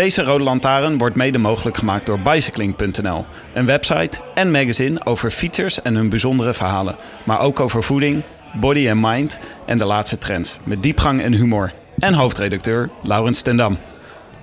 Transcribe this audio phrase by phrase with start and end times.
[0.00, 3.26] Deze Rode Lantaarn wordt mede mogelijk gemaakt door bicycling.nl.
[3.54, 6.96] Een website en magazine over fietsers en hun bijzondere verhalen.
[7.24, 8.22] Maar ook over voeding,
[8.60, 10.56] body en mind en de laatste trends.
[10.64, 11.72] Met diepgang en humor.
[11.98, 13.78] En hoofdredacteur Laurens Tendam.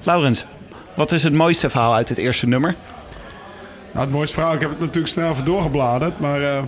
[0.04, 0.46] Laurens,
[0.96, 2.76] wat is het mooiste verhaal uit het eerste nummer?
[3.92, 6.64] Nou, het mooiste verhaal, ik heb het natuurlijk snel even doorgebladerd, maar eh,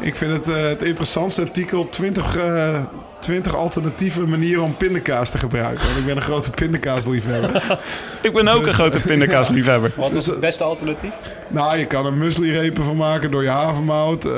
[0.00, 2.82] ik vind het uh, het interessantste artikel 20, uh,
[3.20, 5.86] 20 alternatieve manieren om pindakaas te gebruiken.
[5.86, 7.78] Want ik ben een grote pindakaasliefhebber.
[8.22, 9.92] Ik ben ook een grote pindakaasliefhebber.
[9.96, 11.14] Wat is het beste alternatief?
[11.48, 14.24] Nou, je kan er muesli-repen van maken door je havermout.
[14.24, 14.32] Uh,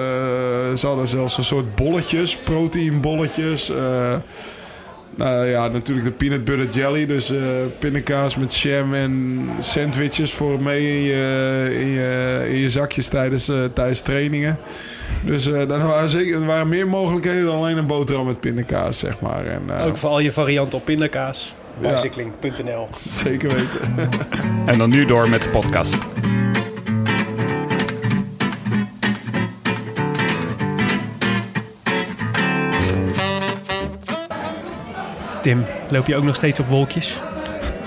[0.76, 3.70] ze hadden zelfs een soort bolletjes, proteïnbolletjes.
[3.70, 4.14] Uh,
[5.16, 7.06] nou ja, natuurlijk de peanut butter jelly.
[7.06, 7.40] Dus uh,
[7.78, 13.48] pindakaas met jam en sandwiches voor mee in je, in je, in je zakjes tijdens,
[13.48, 14.58] uh, tijdens trainingen.
[15.20, 18.98] Dus uh, er, waren zeker, er waren meer mogelijkheden dan alleen een boterham met pindakaas,
[18.98, 19.46] zeg maar.
[19.46, 21.54] En, Ook voor al je varianten op pindakaas.
[21.80, 24.10] Bicycling.nl ja, Zeker weten.
[24.66, 25.98] en dan nu door met de podcast.
[35.42, 37.20] Tim, loop je ook nog steeds op wolkjes?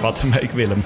[0.01, 0.83] Wat een week, Willem.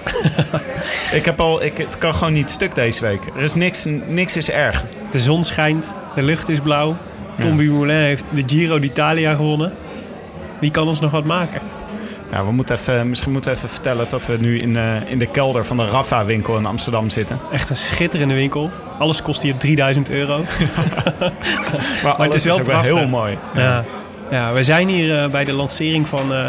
[1.11, 3.19] ik heb al, ik, het kan gewoon niet stuk deze week.
[3.35, 4.83] Er is niks, niks is erg.
[5.11, 5.87] De zon schijnt,
[6.19, 6.95] de lucht is blauw.
[7.39, 7.57] Tom ja.
[7.57, 9.73] Dumoulin heeft de Giro d'Italia gewonnen.
[10.59, 11.61] Wie kan ons nog wat maken?
[12.31, 15.19] Nou, we moeten even, misschien moeten we even vertellen dat we nu in de, in
[15.19, 17.39] de kelder van de Rafa-winkel in Amsterdam zitten.
[17.51, 18.71] Echt een schitterende winkel.
[18.97, 20.37] Alles kost hier 3000 euro.
[22.03, 23.37] maar, maar het is wel, is wel heel mooi.
[23.55, 23.61] Ja.
[23.61, 23.85] ja.
[24.31, 26.45] Ja, we zijn hier uh, bij de lancering van uh,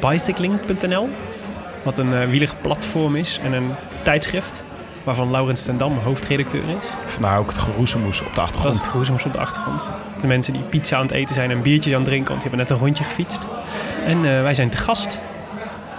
[0.00, 1.08] bicycling.nl.
[1.84, 3.70] Wat een uh, wielig platform is en een
[4.02, 4.64] tijdschrift.
[5.04, 6.86] Waarvan Laurens ten Dam hoofdredacteur is.
[7.06, 8.64] Vandaar ook het geroezemoes op de achtergrond.
[8.64, 9.92] Dat is het geroezemoes op de achtergrond.
[10.20, 12.28] De mensen die pizza aan het eten zijn en biertjes aan het drinken.
[12.28, 13.40] Want die hebben net een rondje gefietst.
[14.06, 15.20] En wij zijn te gast.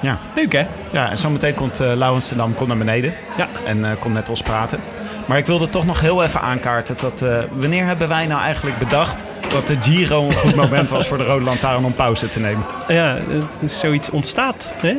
[0.01, 0.19] Ja.
[0.35, 0.67] Leuk hè?
[0.91, 3.13] Ja, en zometeen komt Laurens ten Dam komt naar beneden.
[3.37, 3.47] Ja.
[3.65, 4.79] En komt met ons praten.
[5.25, 6.95] Maar ik wilde toch nog heel even aankaarten.
[6.99, 11.17] Dat, wanneer hebben wij nou eigenlijk bedacht dat de Giro een goed moment was voor
[11.17, 12.65] de Rode Lantaarn om pauze te nemen.
[12.87, 14.73] Ja, het is zoiets ontstaat.
[14.75, 14.97] Hè?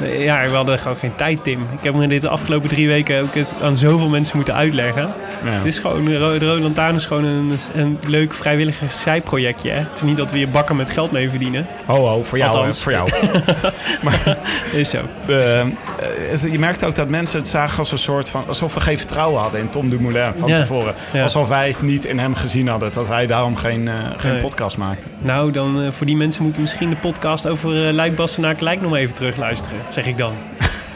[0.00, 1.60] Ja, we hadden gewoon geen tijd, Tim.
[1.78, 5.10] Ik heb me dit de afgelopen drie weken ook het aan zoveel mensen moeten uitleggen.
[5.44, 5.58] Ja.
[5.58, 9.70] Dit is gewoon, de Rode Lantaarn is gewoon een, een leuk vrijwilliger zijprojectje.
[9.70, 9.78] Hè?
[9.78, 11.66] Het is niet dat we hier bakken met geld mee verdienen.
[11.86, 12.50] Ho, ho, voor jou.
[12.54, 12.82] Althans.
[12.82, 13.10] Voor jou.
[14.04, 14.38] maar,
[14.72, 14.98] is zo.
[15.28, 18.44] Uh, uh, je merkt ook dat mensen het zagen als een soort van...
[18.48, 20.56] alsof we geen vertrouwen hadden in Tom Dumoulin van Ja.
[20.56, 20.94] tevoren.
[21.12, 21.22] Ja.
[21.22, 22.92] Alsof wij het niet in hem gezien hadden.
[22.92, 24.40] Dat wij daarom geen, uh, geen Nee.
[24.40, 25.10] podcast maakten.
[25.18, 28.80] Nou, dan uh, voor die mensen moeten misschien de podcast over uh, Luik Bastenaak Lijk
[28.80, 30.34] nog even terugluisteren, zeg ik dan.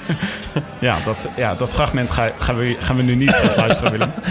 [0.78, 4.12] Ja, dat, ja, dat fragment ga, gaan, we, gaan we nu niet luisteren, Willem.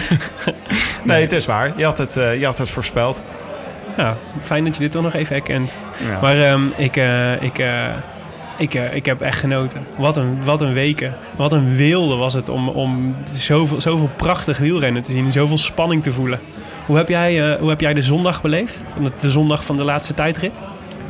[1.04, 1.72] Nee, het is waar.
[1.76, 3.22] Je had het, uh, je had het voorspeld.
[3.96, 5.80] Ja, fijn dat je dit toch nog even herkent.
[6.08, 6.20] Ja.
[6.20, 7.84] Maar um, ik, uh, ik, uh,
[8.58, 9.86] ik, ik heb echt genoten.
[9.98, 11.16] Wat een, wat een weken.
[11.36, 15.32] Wat een wilde was het om, om zoveel, zoveel prachtig wielrennen te zien.
[15.32, 16.40] Zoveel spanning te voelen.
[16.86, 18.80] Hoe heb jij, hoe heb jij de zondag beleefd?
[19.02, 20.60] De, de zondag van de laatste tijdrit?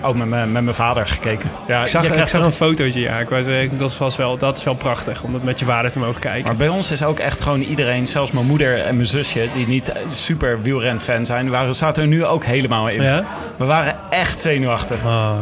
[0.07, 1.51] Ook met, met mijn vader gekeken.
[1.67, 3.19] Ja, ik zag, je ik krijgt zag toch- een fotootje, ja.
[3.19, 5.91] Ik was, eh, dat, was wel, dat is wel prachtig, om dat met je vader
[5.91, 6.45] te mogen kijken.
[6.45, 9.67] Maar bij ons is ook echt gewoon iedereen, zelfs mijn moeder en mijn zusje, die
[9.67, 13.03] niet super wielrenfan zijn, waren, zaten er nu ook helemaal in.
[13.03, 13.25] Ja?
[13.57, 15.05] We waren echt zenuwachtig.
[15.05, 15.33] Ah.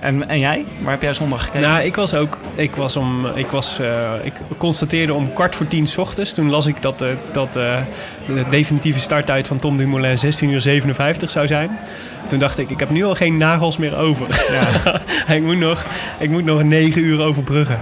[0.00, 0.64] En, en jij?
[0.82, 1.68] Waar heb jij zondag gekeken?
[1.68, 2.38] Nou, ik was ook.
[2.54, 6.32] Ik, was om, ik, was, uh, ik constateerde om kwart voor tien 's ochtends.
[6.32, 7.76] Toen las ik dat, uh, dat uh,
[8.26, 11.78] de definitieve starttijd van Tom Dumoulin 16 uur 57 zou zijn.
[12.28, 14.26] Toen dacht ik, ik heb nu al geen nagels meer over.
[14.52, 15.00] Ja.
[15.36, 15.84] ik, moet nog,
[16.18, 17.80] ik moet nog 9 uur overbruggen.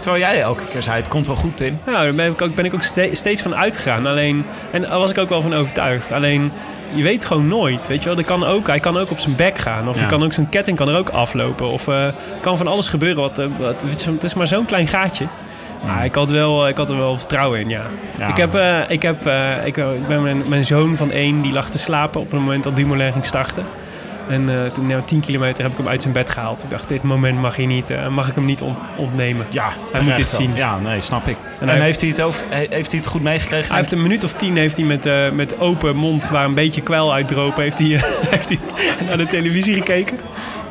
[0.00, 1.78] Terwijl jij elke keer zei, het komt wel goed, Tim.
[1.86, 4.06] Nou, daar ben ik ook, ben ik ook ste steeds van uitgegaan.
[4.06, 6.12] Alleen, en daar was ik ook wel van overtuigd.
[6.12, 6.52] Alleen,
[6.94, 8.18] je weet gewoon nooit, weet je wel.
[8.18, 9.88] Er kan ook, hij kan ook op zijn bek gaan.
[9.88, 10.02] Of Ja.
[10.02, 11.66] je kan ook zijn ketting kan er ook aflopen.
[11.70, 12.04] Of uh,
[12.40, 13.22] kan van alles gebeuren.
[13.22, 15.26] Wat, wat, het is maar zo'n klein gaatje.
[15.86, 17.82] Maar ik had, wel, ik had er wel vertrouwen in, ja.
[18.18, 18.28] Ja.
[18.28, 19.26] Ik, heb, uh, ik, heb,
[19.64, 22.64] ik, ik ben mijn, mijn zoon van één, die lag te slapen op het moment
[22.64, 23.64] dat Dumoulin ging starten.
[24.28, 26.62] En uh, toen, nou, 10 kilometer heb ik hem uit zijn bed gehaald.
[26.62, 29.46] Ik dacht, dit moment mag, niet, uh, mag ik hem niet on ontnemen.
[29.50, 30.54] Ja, hij moet dit zien.
[30.54, 31.36] Ja, nee, snap ik.
[31.60, 33.68] En, hij heeft, hij het over, heeft hij het goed meegekregen?
[33.68, 36.54] Hij heeft een minuut of tien heeft hij met, uh, met open mond, waar een
[36.54, 37.88] beetje kwel uitdropen, heeft hij,
[38.34, 38.58] heeft hij
[39.06, 40.18] naar de televisie gekeken.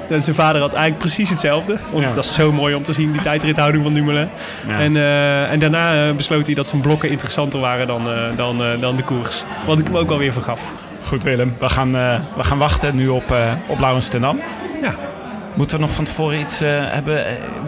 [0.10, 1.78] En zijn vader had eigenlijk precies hetzelfde.
[1.92, 2.08] Want Ja.
[2.08, 4.30] het was zo mooi om te zien, die tijdrithouding van Dumoulin.
[4.68, 4.80] Ja.
[4.80, 8.64] En, eh, en daarna eh, besloot hij dat zijn blokken interessanter waren dan, eh, dan,
[8.64, 9.44] eh, dan de koers.
[9.66, 10.74] Wat ik hem ook wel weer vergaf.
[11.08, 14.40] Goed Willem, we gaan, eh, we gaan wachten nu op, eh op Laurens ten Dam.
[14.82, 14.96] Ja.
[15.54, 17.26] Moeten we nog van tevoren iets eh, hebben?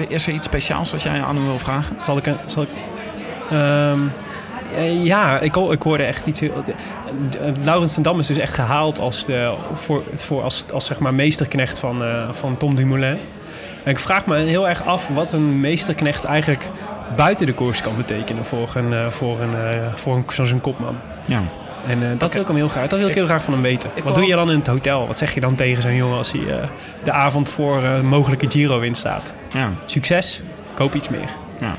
[0.09, 1.95] Is er iets speciaals wat jij aan hem wil vragen?
[1.99, 2.25] Zal ik...
[2.27, 2.69] een- Zal ik
[3.49, 3.99] Ehm,
[4.75, 6.39] eh, ja, ik, ik hoorde echt iets...
[6.39, 6.63] heel-
[7.63, 11.13] Laurens ten Dam is dus echt gehaald als, de, voor, voor als, als zeg maar
[11.13, 13.17] meesterknecht van, van Tom Dumoulin.
[13.83, 16.69] En ik vraag me heel erg af wat een meesterknecht eigenlijk
[17.15, 19.55] buiten de koers kan betekenen voor een, voor een,
[19.95, 20.95] voor een, zoals een kopman.
[21.25, 21.41] Ja.
[21.87, 23.53] En eh, dat wil ik hem heel graag, dat wil ik, Ik- heel graag van
[23.53, 23.89] hem weten.
[24.03, 25.07] Wat doe je dan in het hotel?
[25.07, 26.67] Wat zeg je dan tegen zo'n jongen als hij eh,
[27.03, 29.33] de avond voor een mogelijke Giro-winst staat?
[29.53, 29.71] ja.
[29.85, 30.41] Succes,
[30.73, 31.29] koop iets meer.
[31.59, 31.73] Ja.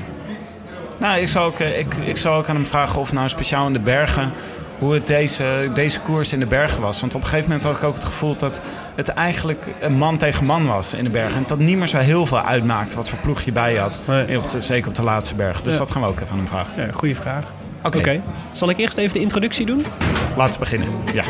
[0.99, 3.73] Nou, ik zou, ook, ik, ik zou ook aan hem vragen of nou speciaal in
[3.73, 4.31] de bergen...
[4.79, 6.99] hoe het deze, deze koers in de bergen was.
[7.01, 8.61] Want op een gegeven moment had ik ook het gevoel dat
[8.95, 11.35] het eigenlijk een man tegen man was in de bergen.
[11.37, 14.03] En dat niet meer zo heel veel uitmaakte wat voor ploeg je bij je had.
[14.07, 14.37] Nee.
[14.37, 15.61] Op de- zeker op de laatste berg.
[15.61, 15.79] Dus Ja.
[15.79, 16.71] dat gaan we ook even aan hem vragen.
[16.77, 17.45] Ja, goede vraag.
[17.83, 19.85] Oké, zal ik eerst even de introductie doen?
[20.37, 20.89] laten we beginnen.
[21.13, 21.23] Ja.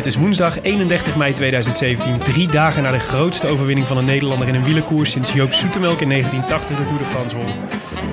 [0.00, 4.48] Het is woensdag 31 mei 2017, drie dagen na de grootste overwinning van een Nederlander
[4.48, 7.46] in een wielerkoers sinds Joop Zoetemelk in 1980 de Tour de France won.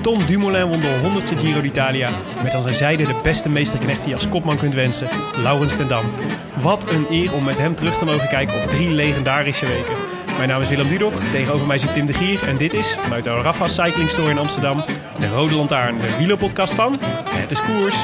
[0.02, 2.10] Tom Dumoulin won de 100ste Giro d'Italia
[2.42, 5.08] met aan zijn zijde de beste meesterknecht die je als kopman kunt wensen,
[5.42, 6.04] Laurens ten Dam.
[6.60, 9.94] Wat een eer om met hem terug te mogen kijken op drie legendarische weken.
[10.36, 13.24] Mijn naam is Willem Dudok, tegenover mij zit Tim de Gier en dit is, vanuit
[13.24, 14.84] de Rafa Cycling Store in Amsterdam,
[15.20, 16.98] de Rode Lantaarn, de wielerpodcast van
[17.28, 17.96] Het is Koers.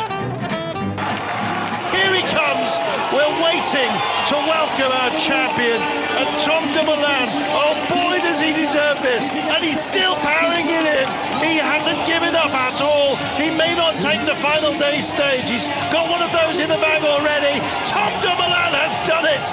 [3.12, 3.92] We're waiting
[4.32, 5.76] to welcome our champion,
[6.16, 7.28] and Tom Dumoulin.
[7.52, 9.28] Oh boy, does he deserve this!
[9.28, 11.06] And he's still powering it in.
[11.44, 13.16] He hasn't given up at all.
[13.36, 15.44] He may not take the final day stage.
[15.44, 17.60] He's got one of those in the bag already.
[17.84, 19.46] Tom Dumoulin has done it.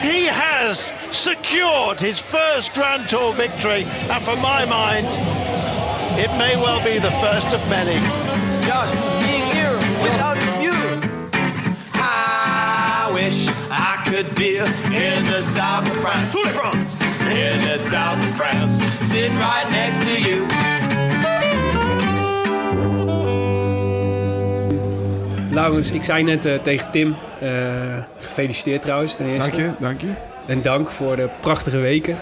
[0.00, 5.08] He has secured his first Grand Tour victory, and for my mind,
[6.16, 8.00] it may well be the first of many.
[8.64, 8.96] Just
[16.30, 17.04] Tour de France.
[17.30, 18.84] In the south of France.
[19.00, 20.46] Sitting right next to you.
[25.50, 27.50] Laurens, ik zei net eh, tegen Tim, eh,
[28.18, 29.50] gefeliciteerd trouwens ten eerste.
[29.50, 30.06] Dank je, dank je.
[30.46, 32.18] En dank voor de prachtige weken.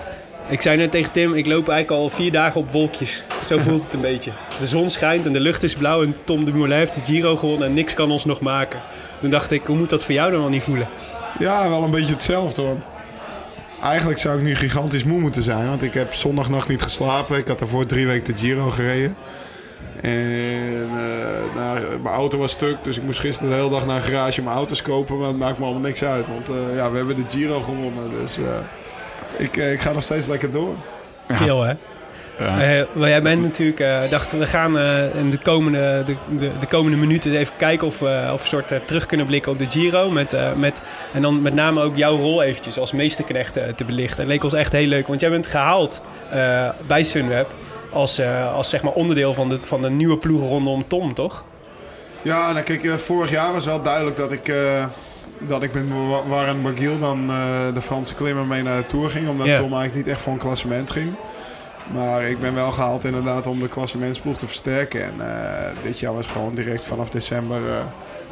[0.48, 3.24] Ik zei net tegen Tim, ik loop eigenlijk al vier dagen op wolkjes.
[3.46, 4.30] Zo voelt het een beetje.
[4.58, 7.68] De zon schijnt en de lucht is blauw en Tom Dumoulin heeft de Giro gewonnen
[7.68, 8.80] en niks kan ons nog maken.
[9.18, 10.88] Toen dacht ik, hoe moet dat voor jou dan wel niet voelen?
[11.38, 12.76] Ja, wel een beetje hetzelfde hoor.
[13.82, 15.68] Eigenlijk zou ik nu gigantisch moe moeten zijn.
[15.68, 17.38] Want ik heb zondagnacht niet geslapen.
[17.38, 19.16] Ik had daarvoor drie weken de Giro gereden.
[20.02, 20.90] En
[21.54, 22.76] nou, mijn auto was stuk.
[22.82, 25.18] Dus ik moest gisteren de hele dag naar een garage mijn auto's kopen.
[25.18, 26.28] Maar het maakt me allemaal niks uit.
[26.28, 28.10] Want eh, ja, we hebben de Giro gewonnen.
[28.10, 28.44] Dus eh,
[29.36, 30.74] ik, ik ga nog steeds lekker door.
[31.28, 31.74] Chill hè?
[32.38, 32.60] Ja.
[32.62, 36.66] Eh, jij bent natuurlijk, eh dachten we gaan eh, in de komende, de, de, de
[36.66, 39.70] komende minuten even kijken of we, of een soort eh, terug kunnen blikken op de
[39.70, 40.10] Giro.
[40.10, 40.80] Met, eh, met,
[41.12, 44.18] en dan met name ook jouw rol eventjes als meesterknecht eh, te belichten.
[44.18, 46.00] Het leek ons echt heel leuk, want jij bent gehaald
[46.30, 47.46] eh, bij Sunweb
[47.92, 51.44] als, eh, als zeg maar onderdeel van de, van de nieuwe ploeg rondom Tom, toch?
[52.22, 54.84] Ja, nou kijk, vorig jaar was wel duidelijk dat ik, eh,
[55.38, 57.36] dat ik met Wa- Warren Barguil dan eh,
[57.74, 59.28] de Franse klimmer mee naar de Tour ging.
[59.28, 59.46] Omdat.
[59.46, 61.12] Tom eigenlijk niet echt voor een klassement ging.
[61.92, 65.04] Maar ik ben wel gehaald inderdaad om de klassementsploeg te versterken.
[65.04, 67.84] En eh, dit jaar was gewoon direct vanaf december eh,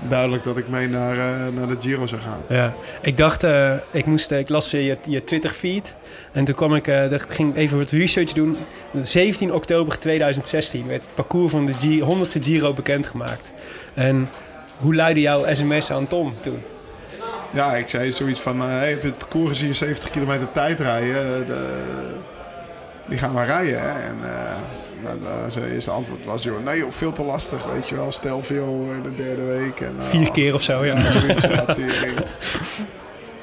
[0.08, 2.40] duidelijk dat ik mee naar, eh, naar de Giro zou gaan.
[2.48, 3.42] Ja, ik dacht,
[3.90, 5.94] ik, moest, ik las je, je Twitter-feed
[6.32, 8.56] en toen kwam ik, dacht, ging even wat research doen.
[9.00, 13.52] 17 oktober 2016 werd het parcours van de G 100ste Giro bekendgemaakt.
[13.94, 14.28] En
[14.76, 16.62] hoe luidde jouw sms aan Tom toen?
[17.52, 21.46] Ja, ik zei zoiets van, hey, heb je het parcours gezien, 70 kilometer tijd rijden.
[21.46, 21.82] de,
[23.08, 23.80] die gaan we rijden.
[23.80, 23.88] Hè?
[23.88, 24.56] En eh,
[25.02, 28.12] nou, zijn eerste antwoord was, joh, nee joh, veel te lastig, weet je wel.
[28.12, 29.80] Stelvio in de derde week.
[29.80, 31.00] En, eh, Vier keer of zo, ja.
[31.10, 31.46] Zoiets.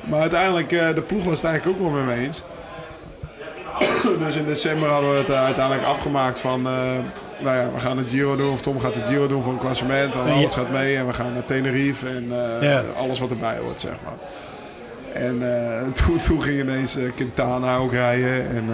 [0.04, 2.44] Maar uiteindelijk, eh, de ploeg was het eigenlijk ook wel met me eens.
[4.26, 6.62] dus in december hadden we het uiteindelijk afgemaakt van...
[6.62, 9.60] nou ja, we gaan het Giro doen, of Tom gaat het Giro doen voor een
[9.60, 10.14] klassement.
[10.14, 12.28] En Laurens gaat mee en we gaan naar Tenerife en
[12.62, 12.84] Ja.
[12.98, 14.14] alles wat erbij hoort, zeg maar.
[15.24, 15.42] En
[16.06, 18.50] toen, toen ging ineens Quintana ook rijden.
[18.50, 18.70] En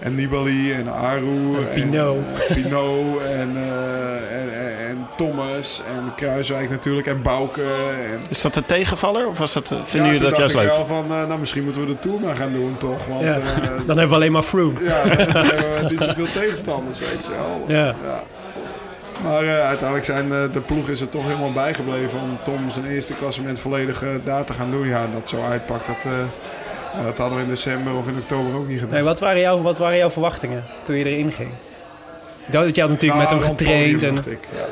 [0.00, 1.56] en Nibali en Aru.
[1.56, 2.16] En Pinot.
[2.16, 7.62] En, uh, Pinot en, uh, en, en, en, Thomas en Kruiswijk natuurlijk en Bouke.
[7.62, 8.20] En...
[8.28, 10.64] Is dat een tegenvaller of was dat, vinden jullie dat juist leuk?
[10.64, 13.06] ik wel van, uh, nou misschien moeten we de Tour maar gaan doen toch.
[13.06, 13.32] Want, ja.
[13.86, 14.84] dan hebben we alleen maar Froome.
[14.84, 17.76] Ja, dan hebben we niet zoveel tegenstanders, weet je wel.
[17.76, 17.86] Ja.
[17.86, 18.22] ja.
[19.22, 22.86] Maar uh, uiteindelijk zijn uh, de ploeg is er toch helemaal bijgebleven om Tom zijn
[22.86, 24.88] eerste klassement volledig uh, daar te gaan doen.
[24.88, 26.12] Ja, dat zo uitpakt, dat,
[27.04, 28.94] dat hadden we in december of in oktober ook niet gedaan.
[28.94, 31.50] Nee, wat, waren jouw, wat waren jouw verwachtingen toen je erin ging?
[32.46, 34.02] Dat je had natuurlijk nou, met hem getraind.
[34.02, 34.16] En...
[34.16, 34.64] Ik, ja.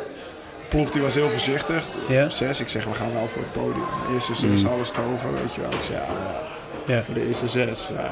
[0.61, 1.85] De ploeg die was heel voorzichtig.
[2.29, 3.85] Zes, ik zeg we gaan wel voor het podium.
[4.07, 4.69] De eerste zes, mm.
[4.69, 5.71] alles te over, weet je wel.
[5.71, 5.99] Ik zeg
[6.87, 7.91] ja, voor de eerste zes.
[7.97, 8.09] Ja.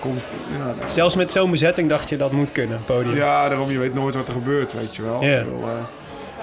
[0.00, 0.76] Komt, ja, nou.
[0.86, 3.14] Zelfs met zo'n bezetting dacht je dat moet kunnen, podium.
[3.14, 5.22] Ja, daarom je weet nooit wat er gebeurt, weet je wel.
[5.22, 5.38] Ja.
[5.38, 5.68] Ik, bedoel, uh,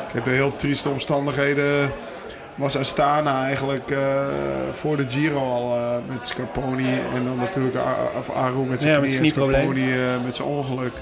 [0.07, 1.91] ik heb de heel trieste omstandigheden.
[2.55, 4.00] Was Astana eigenlijk uh,
[4.72, 7.00] voor de Giro al uh, met Scarponi.
[7.15, 7.75] En dan natuurlijk
[8.17, 9.86] of Aru met zijn ja, knie en Scarponi
[10.25, 10.93] met zijn ongeluk.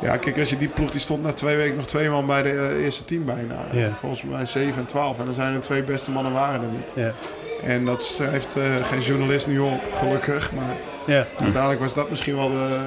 [0.00, 2.42] Ja, kijk, als je die ploeg die stond na twee weken nog twee man bij
[2.42, 3.64] de eerste team bijna.
[3.72, 3.90] Ja.
[3.90, 5.18] Volgens mij 7 en 12.
[5.18, 6.92] En dan zijn er twee beste mannen waren er niet.
[6.94, 7.12] Ja.
[7.62, 10.52] En dat schrijft geen journalist nu op, gelukkig.
[10.52, 10.74] Maar
[11.06, 11.26] ja.
[11.36, 12.78] Uiteindelijk was dat misschien wel de,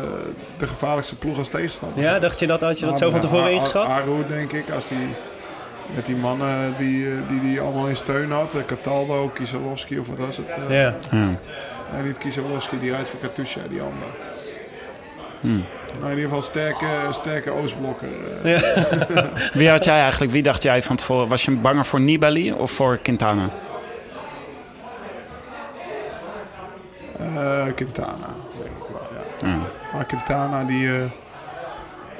[0.57, 2.03] de gevaarlijkste ploeg als tegenstander.
[2.03, 3.87] Ja, dacht je dat, had je dat zo van tevoren ingeschat?
[3.87, 5.07] Aru, denk ik, als die
[5.95, 8.55] met die mannen die die, die allemaal in steun had.
[8.65, 10.47] Cataldo, Kieselowski of wat was het?
[10.69, 10.95] Uh, ja.
[11.11, 11.39] ja.
[11.93, 14.11] Nee, niet Kieselowski, die rijdt voor Katusha, die andere.
[15.39, 15.65] Hmm.
[15.99, 18.07] Nou, in ieder geval sterke, sterke Oostblokker.
[18.43, 18.61] Ja.
[19.59, 21.27] wie had jij eigenlijk, wie dacht jij van tevoren?
[21.27, 23.49] Was je banger voor Nibali of voor Quintana?
[27.19, 29.07] Uh, Quintana, denk ik wel,
[29.41, 29.47] ja.
[29.47, 29.57] ja.
[29.93, 30.83] Maar Quintana, die...
[30.83, 30.93] Uh,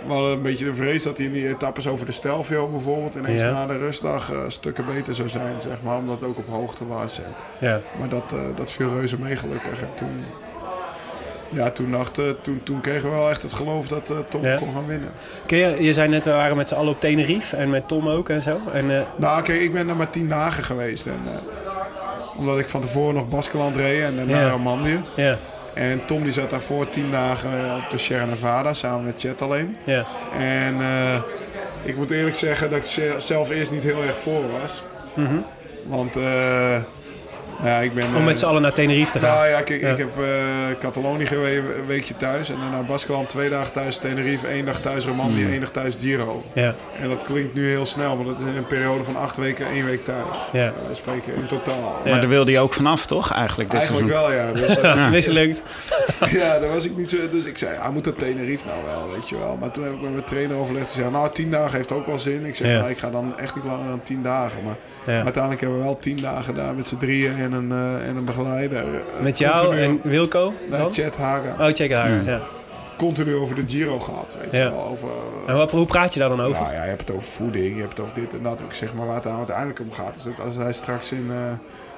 [0.08, 3.16] we hadden een beetje de vrees dat hij in die etappes over de Stelvio bijvoorbeeld...
[3.16, 3.52] ineens Ja.
[3.52, 5.98] na de rustdag uh, stukken beter zou zijn, zeg maar.
[5.98, 7.18] Omdat het ook op hoogte was.
[7.22, 7.34] En,
[7.68, 7.80] Ja.
[8.00, 9.82] maar dat, uh, dat viel reuze mee gelukkig.
[9.82, 10.26] En toen...
[11.52, 14.58] Ja, toen, dachten, toen, toen kregen we wel echt het geloof dat uh, Tom Ja.
[14.58, 15.10] kon gaan winnen.
[15.46, 18.08] Kun je, je zei net, we waren met z'n allen op Tenerife en met Tom
[18.10, 18.60] ook en zo.
[18.74, 21.08] En, Nou, kijk, ik ben er maar tien dagen geweest.
[21.08, 21.20] En,
[22.38, 24.50] omdat ik van tevoren nog Baskeland reed en Ja.
[24.50, 25.00] Romandie.
[25.16, 25.38] ja,
[25.74, 29.78] En Tom die zat daarvoor tien dagen op de Sierra Nevada samen met Chet alleen.
[29.84, 30.04] ja,
[30.38, 31.16] En uh,
[31.84, 34.84] ik moet eerlijk zeggen dat ik ze- zelf eerst niet heel erg voor was.
[35.14, 35.38] Mhm.
[35.86, 36.76] Want uh,
[37.64, 38.08] ja, ik ben...
[38.08, 39.36] om eh, met z'n allen naar Tenerife te gaan.
[39.36, 39.90] nou ja, Ja.
[39.92, 40.26] ik heb uh,
[40.80, 42.50] Catalonië geweest, een weekje thuis.
[42.50, 45.52] En daarna Baskeland twee dagen thuis, Tenerife, één dag thuis Romandie, Mhm.
[45.52, 46.44] één dag thuis Giro.
[46.54, 49.38] Ja, En dat klinkt nu heel snel, maar dat is in een periode van acht
[49.38, 50.38] weken, één week thuis.
[50.52, 50.66] ja.
[50.66, 52.00] Uh, we spreken in totaal.
[52.04, 52.12] Ja.
[52.12, 53.34] Maar daar wilde hij ook vanaf, toch?
[53.34, 54.36] Eigenlijk dit Eigenlijk seizoen.
[54.36, 54.54] wel, ja.
[54.54, 56.38] Dus, uh, ja.
[56.40, 57.18] Ja, daar was ik niet zo...
[57.32, 59.58] Dus ik zei, ja, moet dat Tenerife nou wel, weet je wel.
[59.60, 60.86] Maar toen heb ik met mijn trainer overlegd.
[60.94, 62.46] Die zei, nou, tien dagen heeft ook wel zin.
[62.46, 62.78] Ik zeg, Ja.
[62.80, 64.64] nou, ik ga dan echt niet langer dan tien dagen.
[64.64, 64.76] Maar
[65.16, 65.24] Ja.
[65.24, 67.70] uiteindelijk hebben we wel tien dagen daar met z'n drieën en een,
[68.02, 68.84] uh, en een begeleider.
[68.84, 70.92] Uh, Met jou continu- en Wilco Nee?
[70.92, 71.68] Chet Haga.
[71.68, 72.10] Oh, check haar.
[72.12, 72.22] Ja.
[72.26, 72.40] Ja.
[72.98, 74.64] Continu over de Giro gehad, weet Ja.
[74.64, 74.88] je wel.
[74.88, 75.08] Over,
[75.48, 76.62] En wat, hoe praat je daar dan over?
[76.62, 78.62] nou ja, je hebt het over voeding, je hebt het over dit en dat.
[78.62, 80.16] Ik zeg maar waar het aan uiteindelijk om gaat.
[80.16, 81.36] Is dat als hij straks in uh,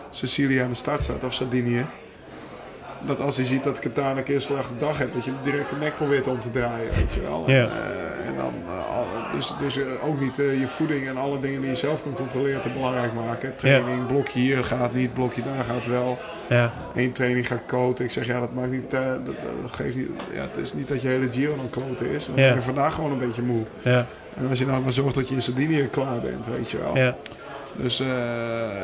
[0.10, 1.86] Sicilië aan de start staat, of Sardinië.
[3.08, 5.75] Dat als hij ziet dat Qatar een keer slechte dag hebt, dat je direct de
[5.75, 7.43] nek probeert om te draaien, weet je wel.
[7.48, 7.63] Ja.
[7.63, 7.72] En,
[8.27, 11.70] en dan, eh, dus, dus eh, ook niet eh, je voeding en alle dingen die
[11.70, 13.55] je zelf kunt controleren te belangrijk maken.
[13.55, 16.17] Training, blokje hier gaat niet, blokje daar gaat wel.
[16.50, 18.05] Ja, Eén training gaat kloten.
[18.05, 20.88] Ik zeg ja, dat maakt niet, eh, dat, dat geeft niet, ja, het is niet
[20.88, 22.25] dat je hele Giro dan kloten is.
[22.25, 22.46] Dan Ja.
[22.48, 23.63] ben je vandaag gewoon een beetje moe.
[23.81, 24.05] ja,
[24.38, 26.98] En als je nou maar zorgt dat je in Sardinië klaar bent, weet je wel.
[26.98, 27.15] ja.
[27.75, 28.07] Dus eh,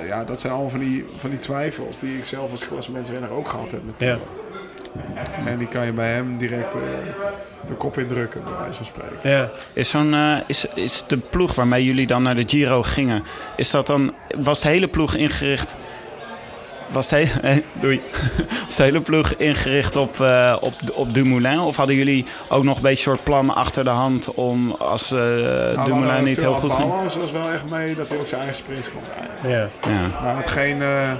[0.08, 3.48] ja, dat zijn allemaal van die, van die twijfels die ik zelf als klassementsrenner ook
[3.48, 4.24] gehad heb natuurlijk.
[5.46, 6.82] En die kan je bij hem direct eh,
[7.68, 9.30] de kop indrukken, bij wijze van spreken.
[9.30, 9.52] ja.
[9.74, 13.24] Is, zo'n, eh, is, is de ploeg waarmee jullie dan naar de Giro gingen,
[13.56, 15.76] is dat dan, was de hele ploeg ingericht...
[16.92, 18.02] Was de, hele, eh, doei.
[18.66, 21.60] was de hele ploeg ingericht op, eh, op, op Dumoulin?
[21.60, 25.12] Of hadden jullie ook nog een beetje een soort plan achter de hand om als
[25.12, 26.88] eh Dumoulin niet heel goed ging?
[26.90, 29.60] Bouwers was wel echt mee dat hij ook zijn eigen sprints kon rijden.
[29.60, 29.92] ja.
[29.92, 30.08] Ja.
[30.08, 31.12] Maar hij had geen, eh,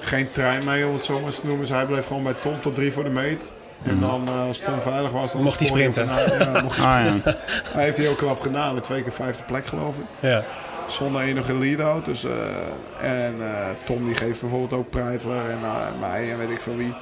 [0.00, 1.66] geen trein mee, om het zo maar eens te noemen.
[1.66, 3.52] Dus hij bleef gewoon bij Tom tot drie voor de meet.
[3.82, 6.08] En dan, eh, als Tom veilig was, dan Mocht hij op sprinten.
[6.08, 7.36] en- Ja, mocht hij Ah, ja.
[7.72, 10.04] Hij heeft hij ook knap gedaan, met twee keer vijfde plek geloof ik.
[10.30, 10.42] ja.
[10.90, 12.04] Zonder enige lead-out.
[12.04, 16.50] Dus, eh, en eh, Tom die geeft bijvoorbeeld ook Preitler en eh, mij en weet
[16.50, 16.94] ik veel wie.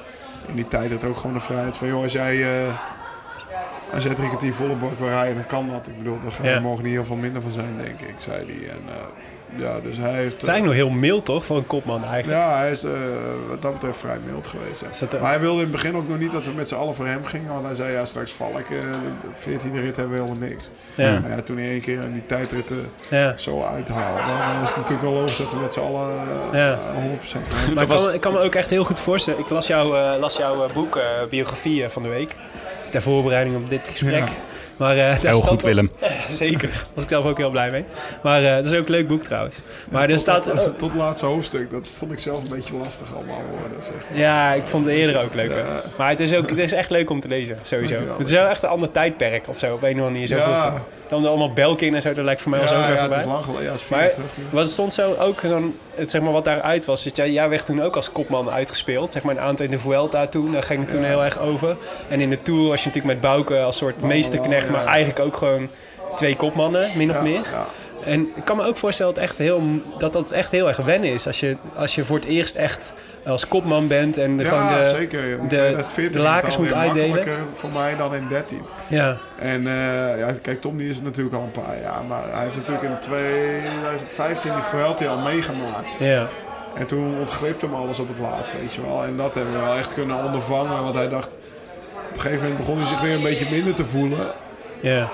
[0.47, 1.87] In die tijd had ook gewoon de vrijheid van...
[1.87, 2.65] joh, als jij,
[3.93, 5.87] als jij drie kwartier volle bak wil rijden, dan kan dat.
[5.87, 6.59] Ik bedoel, daar gaan Ja.
[6.59, 8.69] morgen niet heel veel minder van zijn, denk ik, zei hij.
[8.69, 8.81] En,
[9.55, 10.31] ja, dus hij heeft...
[10.35, 12.39] Het zijn nog heel mild toch, voor een kopman eigenlijk.
[12.41, 12.91] ja, hij is eh,
[13.49, 14.81] wat dat betreft vrij mild geweest.
[14.81, 14.87] ja.
[14.89, 16.75] Is eh, Maar hij wilde in het begin ook nog niet dat we met z'n
[16.75, 17.53] allen voor hem gingen.
[17.53, 18.69] Want hij zei, ja, straks val ik.
[18.69, 18.77] eh,
[19.21, 20.69] De 14e rit hebben we helemaal niks.
[20.95, 23.33] ja, Maar ja, toen hij één keer in die tijdritten ja.
[23.37, 26.09] zo uithaalde, dan is het natuurlijk wel logisch dat we met z'n allen
[26.51, 26.71] eh, Ja.
[26.71, 27.73] eh, 100% van hem.
[27.73, 29.39] Maar ik was- kan, me- ik kan me ook echt heel goed voorstellen.
[29.39, 32.35] Ik las, jou, eh, las jouw eh, boek, eh, biografie eh, van de week.
[32.91, 34.27] ter voorbereiding op dit gesprek.
[34.27, 34.33] Ja.
[34.79, 35.91] Maar, eh, Heel staat goed, Willem.
[36.29, 36.69] Zeker.
[36.69, 37.83] Daar was ik zelf ook heel blij mee.
[38.23, 39.55] Maar eh, het is ook een leuk boek trouwens.
[39.89, 40.43] Maar er tot, staat...
[40.49, 41.71] tot, tot het laatste hoofdstuk.
[41.71, 43.83] Dat vond ik zelf een beetje lastig allemaal worden.
[43.83, 43.93] Zeg.
[44.13, 45.51] Ja, ik vond het eerder ook leuk.
[45.51, 45.81] Ja.
[45.97, 47.93] Maar het is, ook, het is echt leuk om te lezen, sowieso.
[47.93, 48.17] Dankjewel.
[48.19, 50.27] Het is wel echt een ander tijdperk of zo, op een of andere manier.
[50.27, 50.73] Zo Ja.
[51.07, 53.01] Dan allemaal Belkin en zo, dat lijkt voor mij al zo Ja, ver ja, het
[53.01, 53.19] voorbij.
[53.19, 53.63] is lang geleden.
[53.65, 56.85] Ja, het is Maar terug wat stond zo ook zo'n, het, zeg maar wat daaruit
[56.85, 59.11] was, is, jij, jij werd toen ook als kopman uitgespeeld.
[59.13, 61.07] Zeg maar een aantal in de Vuelta toen, daar ging het toen Ja.
[61.07, 61.75] heel erg over.
[62.07, 64.77] En in de Tour was je natuurlijk met Bouke als soort meesterknecht, ja.
[64.77, 65.67] maar eigenlijk ook gewoon
[66.15, 67.41] twee kopmannen, min of meer.
[67.51, 67.65] ja.
[68.03, 69.61] En ik kan me ook voorstellen dat, echt heel,
[69.97, 71.27] dat dat echt heel erg wennen is.
[71.27, 72.93] Als je, als je voor het eerst echt
[73.25, 74.87] als kopman bent en de, gewoon Ja, de...
[74.89, 75.21] zeker.
[75.21, 77.09] De- 2014 de lakens moet uitdelen.
[77.09, 78.61] makkelijker voor mij dan in 13.
[78.87, 82.03] Ja, En eh, ja, kijk, Tom die is het natuurlijk al een paar jaar.
[82.07, 85.95] Maar hij heeft natuurlijk in 2015 die Vuelta al meegemaakt.
[85.99, 86.27] ja,
[86.75, 89.03] En toen ontglipte hem alles op het laatst, weet je wel.
[89.03, 90.83] En dat hebben we wel echt kunnen ondervangen.
[90.83, 91.37] Want hij dacht...
[92.09, 94.27] Op een gegeven moment begon hij zich weer een beetje minder te voelen.
[94.81, 95.09] Ja,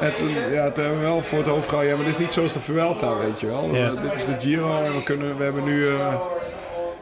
[0.00, 1.90] En toen, ja, toen hebben we wel voor het hoofd gehouden...
[1.92, 3.68] Ja, maar dit is niet zoals de Vuelta, weet je wel.
[3.74, 3.88] Ja.
[3.88, 5.86] Dit is de Giro en we, kunnen, we hebben nu...
[5.88, 6.14] eh,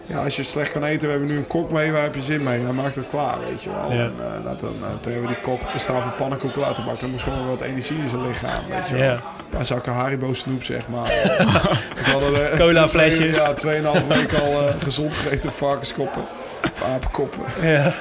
[0.05, 1.93] ja, als je slecht kan eten, we hebben nu een kok mee.
[1.93, 2.61] Waar heb je zin mee?
[2.61, 3.93] Hij maakt het klaar, weet je wel.
[3.93, 4.05] Ja.
[4.05, 7.01] En uh, dat, dan, uh, toen hebben we die kok een stapel pannenkoeken laten bakken.
[7.03, 9.05] Dan moest gewoon wat energie in zijn lichaam, weet je wel.
[9.05, 9.13] Ja.
[9.13, 11.11] Een paar zakken Haribo snoep, zeg maar.
[12.35, 13.37] er- Cola flesjes.
[13.37, 16.23] Ja, 2,5 week al uh, gezond gegeten varkenskoppen.
[16.63, 17.41] Of apenkoppen.
[17.63, 17.95] ja.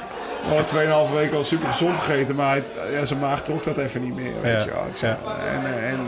[0.47, 3.77] We hadden 2,5 weken al super gezond gegeten, maar hij, ja, zijn maag trok dat
[3.77, 4.41] even niet meer.
[4.41, 4.63] Weet Ja.
[4.63, 4.85] je wel.
[4.89, 5.17] Ik zeg,
[5.53, 5.99] En, eh, en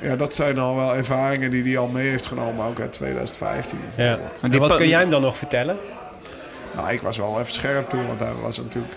[0.00, 2.92] uh, ja, dat zijn dan wel ervaringen die hij al mee heeft genomen, ook uit
[2.92, 3.78] 2015.
[3.78, 3.84] ja.
[4.06, 4.40] bijvoorbeeld.
[4.52, 5.76] En wat kun jij hem dan nog vertellen?
[6.76, 8.94] Nou, ik was wel even scherp toen, want hij was natuurlijk.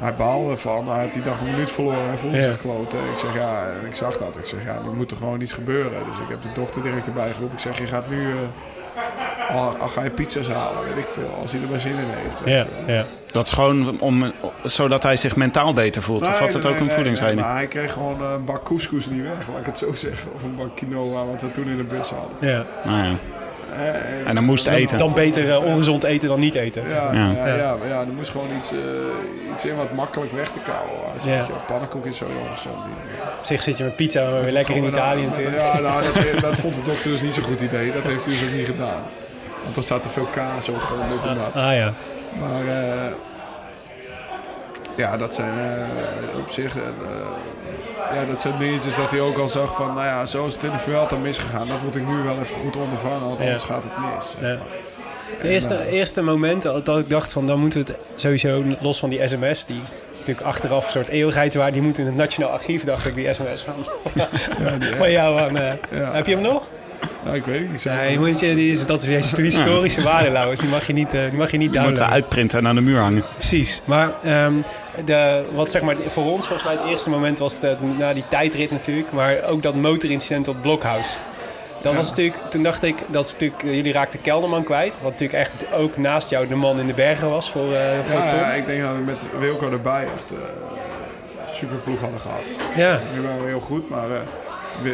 [0.00, 2.42] Hij baalde ervan, hij had die dag een minuut verloren, hij voelde Ja.
[2.42, 2.98] zich kloten.
[2.98, 4.36] Ik zeg ja, en ik zag dat.
[4.36, 6.04] Ik zeg ja, nu moet er gewoon iets gebeuren.
[6.10, 7.56] Dus ik heb de dokter direct erbij geroepen.
[7.56, 8.20] Ik zeg, je gaat nu.
[8.20, 8.34] Uh,
[9.50, 11.38] al, al ga je pizza's halen, weet ik veel.
[11.40, 12.42] Als hij er maar zin in heeft.
[12.44, 13.06] Ja, ja.
[13.32, 14.32] Dat is gewoon om,
[14.62, 16.20] zodat hij zich mentaal beter voelt.
[16.20, 17.52] of Nee, had het nee, ook een nee, voedingsreden?
[17.52, 20.32] hij kreeg gewoon een bak couscous niet weg, laat ik het zo zeggen.
[20.34, 22.48] Of een bak quinoa, wat we toen in de bus hadden.
[22.50, 22.64] ja.
[22.84, 23.12] Nou ja.
[23.78, 24.98] Eh, En dan moest eten.
[24.98, 26.82] Dan beter eh, ongezond eten dan niet eten.
[26.88, 27.30] Ja, Ja.
[27.30, 27.46] ja.
[27.46, 28.78] Ja, ja, er moest gewoon iets, eh,
[29.52, 31.12] iets in wat makkelijk weg te kouwen.
[31.14, 31.36] Als je, Ja.
[31.36, 32.76] je pannenkoek is zo ongezond.
[33.38, 35.56] Op zich zit je met pizza maar weer lekker in Italië natuurlijk.
[35.60, 37.92] Ja, nou, dat, dat vond de dokter dus niet zo'n goed idee.
[37.92, 39.02] Dat heeft hij dus ook niet gedaan.
[39.64, 41.54] Want er staat te veel kaas op en dit en dat.
[41.62, 41.92] Ah ja.
[42.40, 43.10] Maar eh,
[44.96, 46.76] ja, dat zijn eh, op zich...
[46.76, 46.82] eh,
[48.14, 49.86] ja, dat zijn dingetjes dat hij ook al zag van...
[49.94, 51.68] Nou ja, zo is het in de Vuelta misgegaan.
[51.68, 53.44] Dat moet ik nu wel even goed ondervangen, want Ja.
[53.44, 54.50] anders gaat het mis.
[54.50, 54.58] Ja.
[55.36, 59.08] Het eerste, eerste moment dat ik dacht van dan moeten we het sowieso los van
[59.10, 59.82] die sms die
[60.18, 63.62] natuurlijk achteraf een soort eeuwigheidswaarde die moet in het nationaal archief dacht ik die sms
[63.62, 63.74] van,
[64.96, 66.12] van jou aan, eh, Ja.
[66.12, 66.62] heb je hem nog?
[67.24, 67.84] Nou, ik weet niet.
[67.84, 70.92] Nee, die moet je, die is, dat is die historische waarde Lauwers, die mag je
[70.92, 72.14] niet, eh, die mag je niet Die moeten we downloaden.
[72.14, 73.24] uitprinten en aan de muur hangen.
[73.36, 74.52] Precies, maar ehm,
[75.04, 78.24] de, wat zeg maar voor ons volgens mij het eerste moment was de, na die
[78.28, 81.18] tijdrit natuurlijk, maar ook dat motorincident op Blokhuis.
[81.82, 81.98] Dat Ja.
[81.98, 85.72] was natuurlijk, toen dacht ik, dat is natuurlijk, jullie raakten Kelderman kwijt, wat natuurlijk echt
[85.72, 88.82] ook naast jou de man in de bergen was voor, eh voor ja, ik denk
[88.82, 90.38] dat we met Wilco erbij echt eh
[91.54, 92.42] super ploeg hadden gehad.
[92.76, 94.20] Ja, Nu waren we heel goed, maar eh,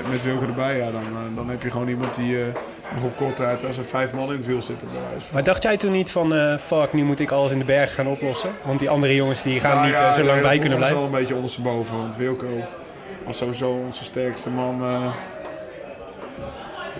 [0.08, 2.46] met- Wilco erbij, ja, dan, eh, dan heb je gewoon iemand die eh,
[2.94, 4.88] nog kort uit als er vijf man in het wiel zitten.
[4.92, 5.34] Bij wijze van.
[5.34, 7.94] maar dacht jij toen niet van, eh, fuck, nu moet ik alles in de bergen
[7.94, 8.50] gaan oplossen?
[8.64, 10.88] Want die andere jongens die gaan Nou niet ja, eh, zo lang bij kunnen was
[10.88, 10.96] blijven.
[10.96, 12.64] wel een beetje ondersteboven, want Wilco
[13.26, 14.82] was sowieso onze sterkste man.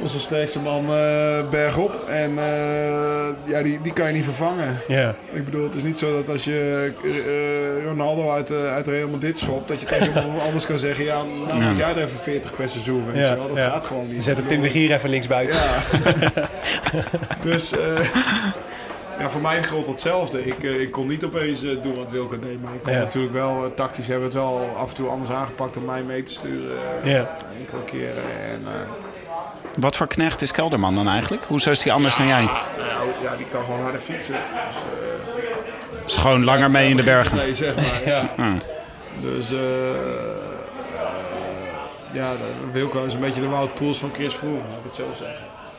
[0.00, 2.04] Onze sterkste man eh, bergop.
[2.09, 4.78] En eh, ja, die, die kan je niet vervangen.
[4.88, 9.09] Ja, Ik bedoel, het is niet zo dat als je eh, Ronaldo uit, uit Real
[9.09, 11.68] Madrid schopt, dat je tegen iemand anders kan zeggen, ja, nou Ja.
[11.68, 13.48] moet jij er even 40 per seizoen, weet Ja, je wel.
[13.48, 13.68] Dat ja.
[13.70, 14.16] gaat gewoon niet.
[14.16, 15.56] we zetten Ik Tim de Gier even links buiten.
[15.56, 16.48] Ja.
[17.50, 17.78] dus eh,
[19.18, 20.44] ja, voor mij geldt hetzelfde.
[20.46, 22.98] Ik, ik kon niet opeens doen wat Wilco deed, maar ik kon Ja.
[22.98, 26.22] natuurlijk wel, tactisch hebben we het wel af en toe anders aangepakt om mij mee
[26.22, 26.76] te sturen.
[27.04, 27.37] Ja.
[27.59, 28.22] Enkele keren.
[28.52, 28.72] En, eh,
[29.78, 31.44] Wat voor knecht is Kelderman dan eigenlijk?
[31.44, 32.42] Hoezo is hij anders dan jij?
[32.42, 32.52] nou,
[33.22, 34.34] ja, die kan gewoon harder fietsen.
[34.34, 34.74] Dus,
[35.96, 37.36] eh, Is gewoon langer mee in de bergen.
[37.36, 38.28] Nee, zeg maar, ja.
[38.36, 38.52] Ah.
[39.22, 39.58] Dus eh
[42.12, 44.94] ja, de- Wilco is een beetje de Wout Poels van Chris Froome, laat ik het
[44.94, 45.44] zo zeggen.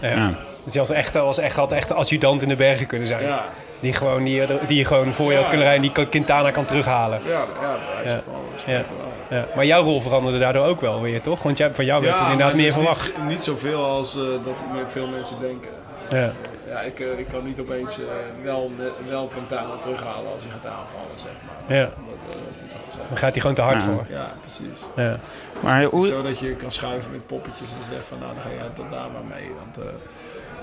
[0.00, 0.08] ja.
[0.16, 0.34] Ja.
[0.64, 3.22] Dus hij was echt, was echt, had echt adjudant in de bergen kunnen zijn.
[3.22, 3.44] Ja,
[3.80, 5.48] Die, gewoon, die, die je gewoon voor je had Ja.
[5.50, 7.20] kunnen rijden, die Quintana kan terughalen.
[7.24, 8.20] ja, ja, bij wijze Ja.
[8.24, 8.94] van
[9.30, 9.46] Ja.
[9.54, 11.42] Maar jouw rol veranderde daardoor ook wel weer, toch?
[11.42, 13.16] Want jij, van jou werd Ja, toen inderdaad maar meer dus verwacht.
[13.18, 14.54] Niet, niet zoveel als eh, dat
[14.86, 15.70] veel mensen denken.
[16.10, 16.30] Ja.
[16.68, 18.04] Ja, ik, eh, ik kan niet opeens eh,
[18.44, 18.70] wel,
[19.08, 21.76] wel Quintana terughalen als hij gaat aanvallen, zeg maar.
[21.76, 23.88] ja, Dat, dat dan gaat hij gewoon te hard Ja.
[23.88, 24.06] voor.
[24.08, 24.78] Ja, precies.
[24.96, 25.16] Ja.
[25.60, 28.48] Maar hoe, Zo dat je kan schuiven met poppetjes en zeggen van nou dan ga
[28.48, 29.50] jij tot daar maar mee.
[29.64, 29.92] Want eh,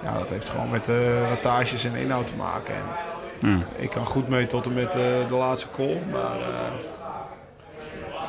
[0.04, 2.73] ja, dat heeft gewoon met eh wattages en inhoud te maken.
[3.41, 6.01] En Ik kan goed mee tot en met eh, de laatste call.
[6.12, 6.71] Maar eh,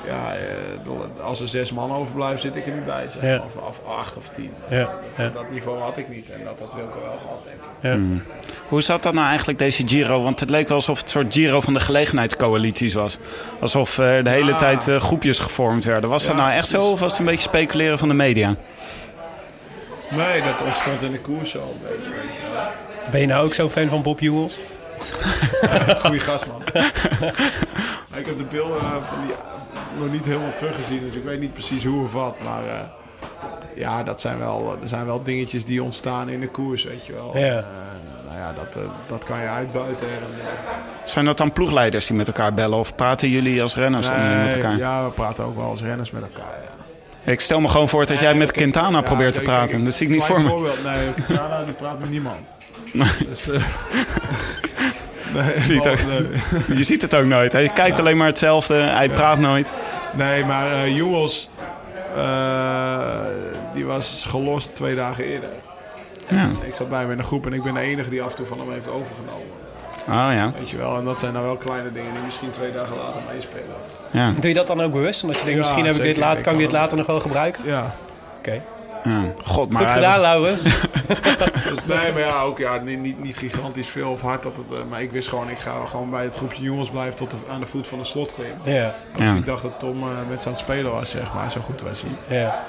[0.07, 3.09] ja, eh, als er zes man overblijven, zit ik er niet bij.
[3.09, 3.23] Zeg.
[3.23, 3.43] Ja.
[3.47, 4.53] Of, of acht of tien.
[4.71, 5.29] Ja, Dat, ja.
[5.29, 6.31] dat niveau had ik niet.
[6.31, 7.69] En dat had Wilco wel gehad, denk ik.
[7.81, 8.23] Ja.
[8.69, 10.23] Hoe zat dat nou eigenlijk, deze Giro?
[10.23, 13.19] Want het leek wel alsof het een soort Giro van de gelegenheidscoalities was.
[13.61, 14.59] Alsof eh, de hele Ah.
[14.59, 16.11] tijd eh, groepjes gevormd werden.
[16.11, 18.55] Was dat nou echt zo of was het een beetje speculeren van de media?
[20.11, 22.11] Nee, dat ontstond in de koers zo een beetje.
[22.11, 22.65] Weet je wel.
[23.11, 24.59] Ben je nou ook zo'n fan van Bob Jungels?
[26.05, 26.63] Goeie gast, man.
[28.17, 31.41] Ik heb de beelden eh, van die eh, nog niet helemaal teruggezien, dus ik weet
[31.41, 32.37] niet precies hoe of wat.
[32.45, 32.81] Maar eh,
[33.75, 37.13] ja, dat zijn wel, er zijn wel dingetjes die ontstaan in de koers, weet je
[37.13, 37.39] wel.
[37.39, 37.57] Ja.
[37.57, 37.65] Eh,
[38.27, 40.07] nou ja, dat, dat kan je uitbuiten.
[40.07, 40.15] en.
[41.05, 42.79] Zijn dat dan ploegleiders die met elkaar bellen?
[42.79, 44.77] Of praten jullie als renners onderling met Nee, elkaar?
[44.79, 46.55] Ja, we praten ook wel als renners met elkaar.
[47.25, 47.33] Ja.
[47.33, 49.69] Ik stel me gewoon voor dat jij Nee, met Quintana probeert te praten.
[49.69, 50.49] kijk, dat zie ik niet voor me.
[50.49, 52.37] Voorbeeld, nee, Quintana die praat met niemand.
[53.29, 53.63] Dus, eh,
[55.45, 56.07] nee, Zie je het ook?
[56.67, 56.77] nee.
[56.79, 57.53] Je ziet het ook nooit.
[57.53, 58.75] Hij kijkt alleen maar hetzelfde.
[58.75, 59.73] Hij praat nooit.
[60.13, 61.49] Nee, maar eh Jongens,
[62.17, 63.09] eh,
[63.75, 65.51] die was gelost twee dagen eerder.
[66.29, 66.51] Ja.
[66.63, 68.37] Ik zat bij hem in een groep en ik ben de enige die af en
[68.37, 69.47] toe van hem heeft overgenomen.
[70.09, 70.53] Oh ja.
[70.59, 73.23] Weet je wel, en dat zijn dan wel kleine dingen die misschien twee dagen later
[73.33, 73.65] meespelen.
[74.11, 74.31] ja.
[74.41, 75.23] Doe je dat dan ook bewust?
[75.23, 77.07] Omdat je denkt, Ja, misschien heb ik dit later, Ik kan ik dit later nog
[77.07, 77.63] wel gebruiken?
[77.65, 77.95] Ja,
[78.39, 78.63] Oké.
[79.09, 79.23] Ja.
[79.45, 80.63] God, maar Goed gedaan, Laurens.
[81.71, 84.43] dus nee, maar ja, ook ja, niet, niet, niet gigantisch veel of hard.
[84.43, 87.17] Dat het, eh, maar ik wist gewoon, ik ga gewoon bij het groepje jongens blijven
[87.17, 88.53] tot de- aan de voet van de slotklim.
[88.63, 89.35] ja, Dus Ja.
[89.37, 91.51] ik dacht dat Tom eh, met ze aan het spelen was, zeg maar.
[91.51, 92.39] Zo goed was hij.
[92.39, 92.65] ja.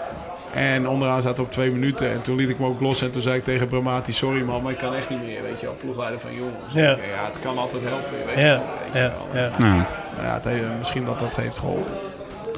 [0.53, 2.11] En onderaan zat op twee minuten.
[2.11, 3.01] En toen liet ik me ook los.
[3.01, 5.41] En toen zei ik tegen Bramati, sorry man, maar ik kan echt niet meer.
[5.41, 6.73] Weet je wel, ploegleider van jongens.
[6.73, 6.81] Ja.
[6.89, 8.25] Ja, het kan altijd helpen.
[8.25, 9.41] Weet je Ja, wel, weet je ja, wel.
[9.41, 9.57] ja, Ja.
[9.75, 9.83] Nou
[10.27, 11.91] ja, het heeft- misschien dat dat heeft geholpen.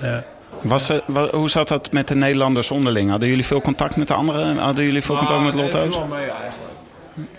[0.02, 0.24] ja.
[0.62, 3.10] Was, wa- hoe zat dat met de Nederlanders onderling?
[3.10, 4.58] Hadden jullie veel contact met de anderen?
[4.58, 5.96] Hadden jullie veel contact met Nou, nee, Lotto's?
[5.96, 6.74] viel wel mee eigenlijk.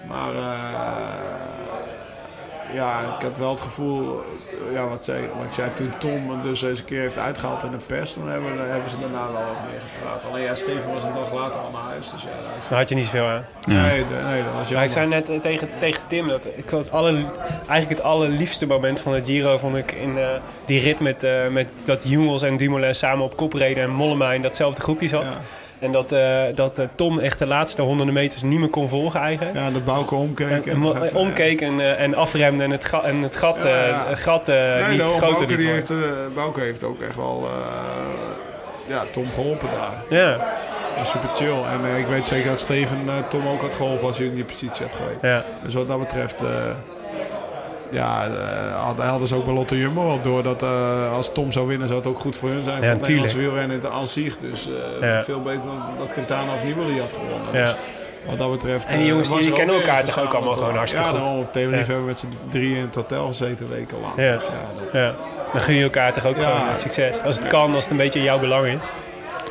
[0.08, 1.29] Maar eh,
[2.72, 4.22] ja, ik had wel het gevoel,
[4.68, 7.62] eh, ja, wat, zei, wat ik zei, toen Tom dus eens een keer heeft uitgehaald
[7.62, 10.24] in de pers, toen hebben, hebben ze daarna wel wat meer gepraat.
[10.30, 12.88] Alleen ja, Steven was een dag later al naar huis, dus ja, dat Daar had
[12.88, 13.44] je niet zoveel aan.
[13.68, 14.82] Nee, de- nee, dat was Maar jammer.
[14.82, 17.24] ik zei net eh, tegen, tegen Tim dat ik het alle,
[17.68, 20.28] eigenlijk het allerliefste moment van de Giro vond ik in eh,
[20.64, 24.32] die rit met, eh, met dat Jungels en Dumoulin samen op kop reden en Mollema
[24.32, 25.22] in datzelfde groepje zat.
[25.32, 25.38] Ja.
[25.80, 29.20] En dat, eh, dat eh, Tom echt de laatste honderden meters niet meer kon volgen
[29.20, 29.56] eigenlijk.
[29.56, 30.66] Ja, dat Bouke omkeek.
[30.66, 33.68] En, en even- omkeek en, eh, en afremde en het, ga- en het gat, Ja,
[33.68, 34.04] eh, ja.
[34.08, 35.96] het gat eh, Nee, niet groter Bouke, liet die heeft, eh,
[36.34, 38.20] Bouke heeft ook echt wel eh,
[38.88, 40.18] ja, Tom geholpen daar.
[40.18, 40.36] Ja,
[41.04, 41.62] super chill.
[41.72, 44.34] En eh, ik weet zeker dat Steven eh, Tom ook had geholpen als hij in
[44.34, 45.22] die positie had geweest.
[45.22, 46.48] ja, Dus wat dat betreft, eh,
[47.90, 51.66] ja, eh, hadden, ze ook bij Lotte Jumbo wel door dat eh, als Tom zou
[51.66, 52.76] winnen, zou het ook goed voor hun zijn.
[52.76, 53.00] Ja, voor het.
[53.00, 54.38] Nederlands wielrennen in zich.
[54.38, 54.68] Dus
[55.00, 55.22] eh, Ja.
[55.22, 57.52] veel beter dan dat Quintana of Nibali had gewonnen.
[57.52, 57.64] ja.
[57.64, 57.74] Dus
[58.26, 58.84] wat dat betreft...
[58.86, 61.24] En die eh, jongens, die kennen ook elkaar toch ook allemaal gewoon hartstikke ja, goed?
[61.24, 61.84] daarom op Theorie Ja.
[61.84, 64.12] hebben we met z'n drieën in het hotel gezeten wekenlang.
[64.16, 64.32] Ja.
[64.34, 64.50] Dus ja,
[64.84, 65.14] dat, ja.
[65.52, 66.50] Dan gun je elkaar toch ook Ja.
[66.50, 67.22] gewoon het succes.
[67.24, 68.82] Als het kan, als het een beetje in jouw belang is.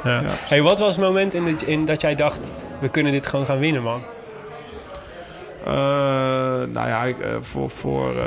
[0.03, 0.21] Ja.
[0.25, 3.45] Hey, wat was het moment in, de, in dat jij dacht, we kunnen dit gewoon
[3.45, 4.01] gaan winnen, man?
[5.65, 5.73] Eh,
[6.73, 8.23] nou ja, ik, eh, voor, voor, eh,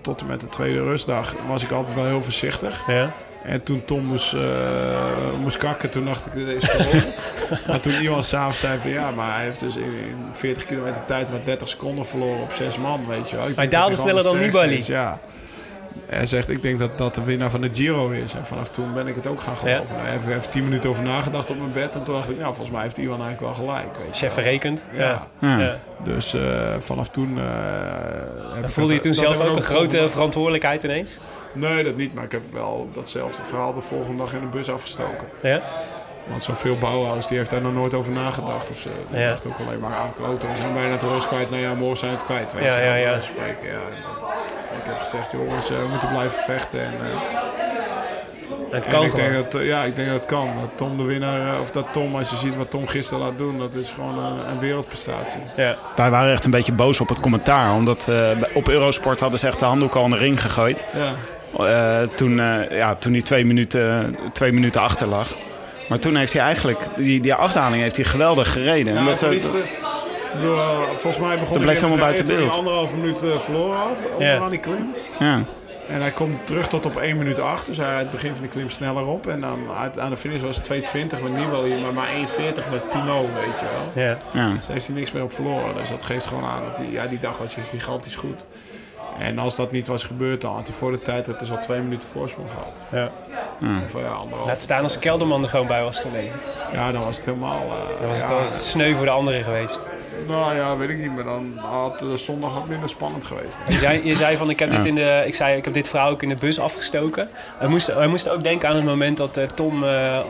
[0.00, 2.82] tot en met de tweede rustdag was ik altijd wel heel voorzichtig.
[2.86, 3.12] Ja?
[3.44, 4.36] En toen Tom moest,
[5.40, 7.14] moest kakken, toen dacht ik, dit is verloren.
[7.68, 11.04] maar toen iemand s'avonds zei van ja, maar hij heeft dus in, in 40 kilometer
[11.06, 13.44] tijd maar 30 seconden verloren op zes man, weet je wel.
[13.46, 14.82] Daalde hij gewoon sneller dan Nibali.
[14.86, 15.18] Ja.
[16.06, 18.34] Hij zegt, ik denk dat dat de winnaar van de Giro is.
[18.34, 20.00] En vanaf toen ben ik het ook gaan geloven.
[20.00, 21.94] Hij heeft even 10 minuten over nagedacht op mijn bed.
[21.96, 23.96] En toen dacht ik, nou, volgens mij heeft Iwan eigenlijk wel gelijk.
[23.98, 24.84] Weet je Chef verrekend.
[24.92, 25.26] Ja.
[25.40, 25.48] Ja.
[25.48, 25.58] Ja.
[25.58, 25.76] Ja.
[26.02, 26.40] Dus eh,
[26.78, 27.38] vanaf toen...
[27.38, 27.44] eh,
[28.54, 31.18] heb ik Voelde je dat- toen dat zelf ik ook een grote verantwoordelijkheid ineens?
[31.52, 32.14] Nee, dat niet.
[32.14, 35.28] Maar ik heb wel datzelfde verhaal de volgende dag in de bus afgestoken.
[35.42, 35.60] Ja?
[36.28, 38.70] Want zoveel bouwhuis, die heeft daar nog nooit over nagedacht.
[38.70, 39.28] Of ze die Ja.
[39.28, 40.48] dacht ook alleen maar aan kloten.
[40.50, 41.50] We zijn bijna het roos kwijt.
[41.50, 42.52] Nou ja, morgen zijn we het kwijt.
[42.52, 43.20] Weet Ja, je ja, ja.
[43.20, 43.78] spreken, ja.
[44.70, 46.80] Ik heb gezegd, jongens, eh, we moeten blijven vechten.
[46.80, 47.38] En, eh,
[48.70, 49.30] Het en kan ik gewoon.
[49.30, 50.48] denk dat, eh, ja, ik denk dat het kan.
[50.60, 53.58] Dat Tom de winnaar, of dat Tom, als je ziet wat Tom gisteren laat doen,
[53.58, 55.40] dat is gewoon een, een wereldprestatie.
[55.56, 55.76] Ja.
[55.96, 57.72] Wij waren echt een beetje boos op het commentaar.
[57.74, 60.84] Omdat eh, op Eurosport hadden ze echt de handdoek al in de ring gegooid.
[60.96, 61.12] Ja.
[62.02, 65.28] Eh, toen, eh, ja, toen hij twee minuten, twee minuten achter lag.
[65.88, 68.92] Maar toen heeft hij eigenlijk, die, die afdaling heeft hij geweldig gereden.
[68.92, 69.46] Ja, Omdat het
[70.42, 72.56] eh, volgens mij begon hij helemaal buiten toen hij beeld.
[72.58, 74.14] anderhalve minuut eh, verloren had, Ja.
[74.14, 74.94] onderaan die klim.
[75.18, 75.40] ja.
[75.88, 77.66] En hij komt terug tot op 1 minuut 8.
[77.66, 79.26] Dus hij rijdt het begin van de klim sneller op.
[79.26, 82.90] En dan uit, aan de finish was het 2.20 met Nibali, maar maar 1.40 met
[82.90, 84.04] Pinot, weet je wel.
[84.04, 84.16] Ja.
[84.32, 84.48] Ja.
[84.54, 85.74] Dus daar heeft hij niks meer op verloren.
[85.74, 88.44] Dus dat geeft gewoon aan dat hij, ja, die dag was hij gigantisch goed.
[89.18, 91.58] En als dat niet was gebeurd, dan had hij voor de tijd het dus al
[91.60, 92.86] twee minuten voorsprong gehad.
[92.92, 93.10] Ja.
[93.84, 94.46] Of ja, anderhalf.
[94.46, 96.38] Laat staan als Kelderman er gewoon bij was gebleven.
[96.72, 97.60] Ja, dan was het helemaal...
[97.60, 99.86] eh, Dan was, het, ja, dan was het sneu voor de anderen geweest.
[100.26, 101.14] Nou ja, weet ik niet.
[101.14, 103.56] Maar dan had de zondag wat minder spannend geweest.
[103.68, 105.88] Je zei, je zei van ik heb, dit in de, ik zei, ik heb dit
[105.88, 107.28] verhaal ook in de bus afgestoken.
[107.58, 110.24] Wij moesten, wij moesten ook denken aan het moment dat eh, Tom, eh, eh,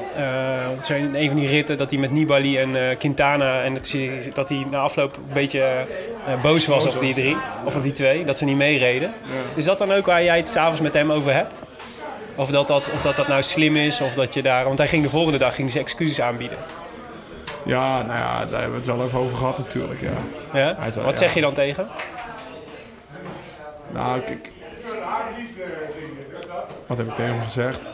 [0.74, 3.74] wat zei, in een van die ritten, dat hij met Nibali en eh, Quintana en
[3.74, 7.36] dat hij, dat hij na afloop een beetje eh, boos was Boos op die drie,
[7.64, 9.12] of op die twee, dat ze niet meereden.
[9.54, 11.62] Is dat dan ook waar jij het s'avonds met hem over hebt?
[12.34, 14.64] Of dat dat, of dat dat nou slim is, of dat je daar...
[14.64, 16.58] Want hij ging de volgende dag ging hij zijn excuses aanbieden.
[17.68, 20.12] Ja, nou ja, daar hebben we het wel even over gehad natuurlijk, ja.
[20.52, 20.90] Ja?
[20.90, 21.88] Zei, Wat zeg je dan tegen?
[23.90, 24.50] Nou, kijk.
[26.86, 27.90] Wat heb ik tegen hem gezegd?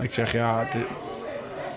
[0.00, 0.76] Ik zeg, ja, het,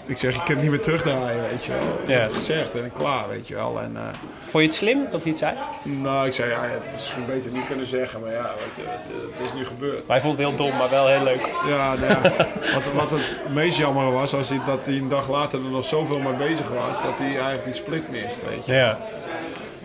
[0.05, 1.81] ik zeg, je kunt niet meer terugdraaien, weet je wel.
[2.03, 2.13] Ik Ja.
[2.13, 3.79] heb het gezegd en klaar, weet je wel.
[3.81, 4.01] En, eh,
[4.45, 5.53] Vond je het slim dat hij het zei?
[5.83, 8.75] nou, ik zei, ja, je had het misschien beter niet kunnen zeggen, maar ja, weet
[8.75, 10.07] je, het, het is nu gebeurd.
[10.07, 11.45] Hij vond het heel dom, maar wel heel leuk.
[11.67, 12.47] Ja, nou ja.
[12.73, 16.19] Wat, wat het meest jammer was, hij, dat hij een dag later er nog zoveel
[16.19, 18.73] mee bezig was, dat hij eigenlijk die split mist, weet je.
[18.73, 18.97] Ja,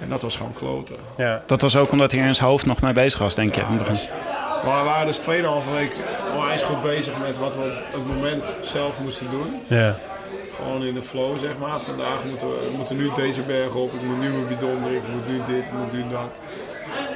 [0.01, 0.97] En dat was gewoon kloten.
[1.17, 1.43] ja.
[1.47, 3.61] Dat was ook omdat hij er in zijn hoofd nog mee bezig was, denk je.
[3.61, 4.09] in het begin.
[4.65, 5.97] Maar we waren dus tweeënhalve week
[6.63, 7.63] onwijs goed bezig met wat we
[7.95, 9.63] op het moment zelf moesten doen.
[9.67, 9.97] Ja.
[10.55, 11.81] Gewoon in de flow, zeg maar.
[11.81, 15.09] Vandaag moeten we we moeten nu deze berg op, ik moet nu mijn bidon drinken,
[15.09, 16.43] ik moet nu dit, ik moet nu dat.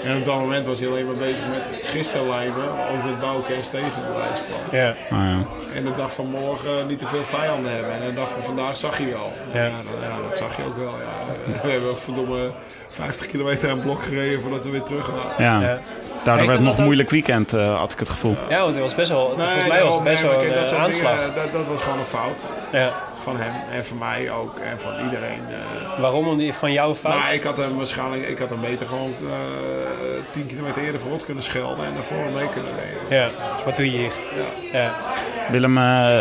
[0.04, 3.54] En op dat moment was hij alleen maar bezig met gisteren lijmen, ook met Bouke
[3.54, 4.78] en Steven bewijs van.
[4.78, 4.88] Ja.
[4.88, 5.38] Ah, ja.
[5.74, 7.92] En de dag van morgen niet te veel vijanden hebben.
[7.92, 9.32] En de dag van vandaag zag je wel.
[9.52, 9.64] Ja.
[9.64, 10.92] Ja, dat, ja, dat zag je ook wel.
[10.92, 11.60] Ja.
[11.62, 12.50] We hebben verdomme
[12.88, 15.60] 50 kilometer aan blok gereden voordat we weer terug waren.
[15.60, 15.78] ja.
[16.24, 18.36] Daardoor werd dat het nog ook- een moeilijk weekend, eh, had ik het gevoel.
[18.48, 20.58] Ja, want het was best wel, volgens mij was het best nee, wel een dat
[20.58, 21.18] eh, soort aanslag.
[21.18, 22.92] dingen, dat, dat was gewoon een fout Ja.
[23.22, 25.40] van hem en van mij ook en van iedereen.
[25.50, 26.00] eh.
[26.00, 26.52] Waarom?
[26.52, 27.14] Van jouw fout?
[27.22, 31.24] Nou, ik had hem waarschijnlijk, ik had hem beter gewoon eh 10 kilometer eerder vooruit
[31.24, 33.22] kunnen schelden en daarvoor mee kunnen nemen.
[33.22, 34.12] Ja, dus wat doe je hier?
[34.72, 34.78] Ja.
[34.80, 34.92] Ja.
[35.50, 36.18] Willem, eh,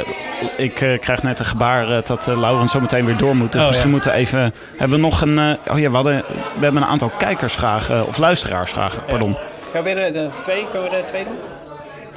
[0.57, 3.51] ik krijg net een gebaar dat uh, Laurens zo meteen weer door moet.
[3.51, 3.93] Dus Oh, misschien ja.
[3.93, 4.53] moeten we even...
[4.77, 5.39] Hebben we nog een...
[5.71, 6.23] oh ja, we, hadden,
[6.57, 9.37] we hebben een aantal kijkersvragen, of luisteraarsvragen, pardon.
[9.71, 10.65] Gaan we weer de, de twee?
[10.71, 11.37] Kunnen we de twee doen?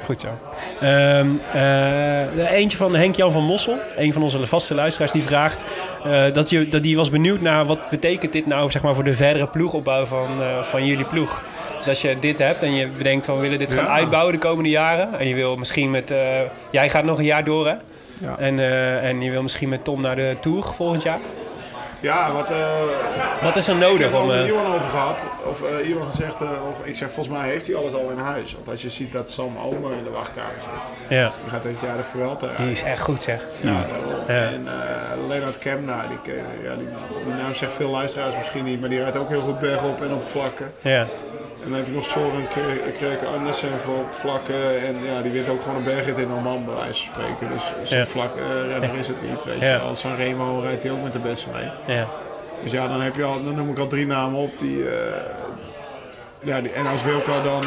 [0.05, 0.27] Goed zo.
[0.81, 1.53] Ehm, eh,
[2.35, 5.63] de eentje van Henk-Jan van Mossel, een van onze vaste luisteraars, die vraagt...
[6.03, 9.03] eh, dat, je, dat die was benieuwd naar wat betekent dit nou zeg maar, voor
[9.03, 11.43] de verdere ploegopbouw van, eh, van jullie ploeg.
[11.77, 13.91] Dus als je dit hebt en je bedenkt van we willen dit gaan Ja.
[13.91, 15.19] uitbouwen de komende jaren...
[15.19, 16.11] en je wil misschien met...
[16.11, 16.19] eh,
[16.69, 17.73] jij gaat nog een jaar door, hè?
[18.21, 18.35] Ja.
[18.37, 21.19] En, eh, en je wil misschien met Tom naar de Tour volgend jaar.
[21.99, 22.57] Ja, wat, eh,
[23.41, 25.27] Wat is er ik nodig heb er met eh, Iwan over gehad.
[25.49, 26.33] Of eh Iwan gezegd,
[26.83, 28.53] ik zeg volgens mij heeft hij alles al in huis.
[28.53, 31.17] Want als je ziet dat Sam Omer in de wachtkamer zit.
[31.17, 33.41] ja, Die gaat dit jaar de Vuelta die is echt goed zeg.
[33.59, 33.69] Ja.
[34.27, 34.33] Ja.
[34.33, 36.87] En eh Leonard Kemna, die, ja, die,
[37.25, 40.13] die naam zegt veel luisteraars misschien niet, maar die rijdt ook heel goed bergop en
[40.13, 40.71] op vlakken.
[40.81, 41.07] Ja,
[41.65, 42.47] En dan heb je nog Soren
[42.97, 44.81] Kreke Andersen voor op vlakken.
[44.87, 47.55] En ja, die wint ook gewoon een bergrit in Oman, bij wijze van spreken.
[47.55, 48.05] Dus zo'n Ja.
[48.05, 49.95] vlak eh, is het niet, weet je wel.
[49.95, 51.97] San Remo rijdt hij ook met de beste mee.
[51.97, 52.07] ja,
[52.63, 54.89] Dus ja, dan, heb je al, dan noem ik al drie namen op die...
[54.89, 55.21] eh,
[56.41, 57.61] ja, die, en als Wilco dan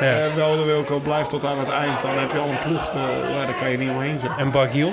[0.00, 2.92] eh, wel de Wilco blijft tot aan het eind, dan heb je al een ploeg.
[3.32, 4.32] ja, daar kan je niet omheen zijn.
[4.38, 4.92] en Bargiel?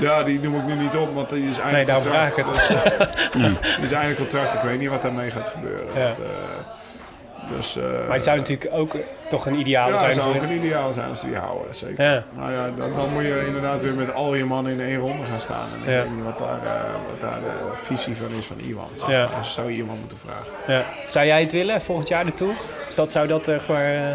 [0.00, 2.44] Ja, die noem ik nu niet op, want die is eindelijk Nee, daarom vraag ik
[2.44, 2.54] het.
[2.54, 2.68] Dus,
[3.76, 4.54] die is eindelijk contract.
[4.54, 5.86] Ik weet niet wat daarmee gaat gebeuren.
[5.94, 6.08] Ja.
[6.08, 6.24] Dat, eh,
[7.56, 8.96] dus, eh, Maar het zou natuurlijk ook
[9.28, 10.36] toch een ideale ja, zijn zou voor...
[10.36, 12.04] ook een ideaal zijn als die die houden, zeker.
[12.04, 12.24] Ja.
[12.32, 15.24] Nou ja, dan, dan moet je inderdaad weer met al je mannen in één ronde
[15.24, 15.66] gaan staan.
[15.74, 16.02] En ik Ja.
[16.02, 16.80] weet niet wat daar, eh,
[17.10, 18.88] wat daar de visie van is van Iwan.
[18.94, 19.28] zeg Ja.
[19.38, 20.52] Dus zou je iemand moeten vragen.
[20.66, 20.84] Ja.
[21.06, 22.52] Zou jij het willen, volgend jaar de Tour?
[22.86, 23.94] Dus dat zou dat er maar...
[23.94, 24.14] eh,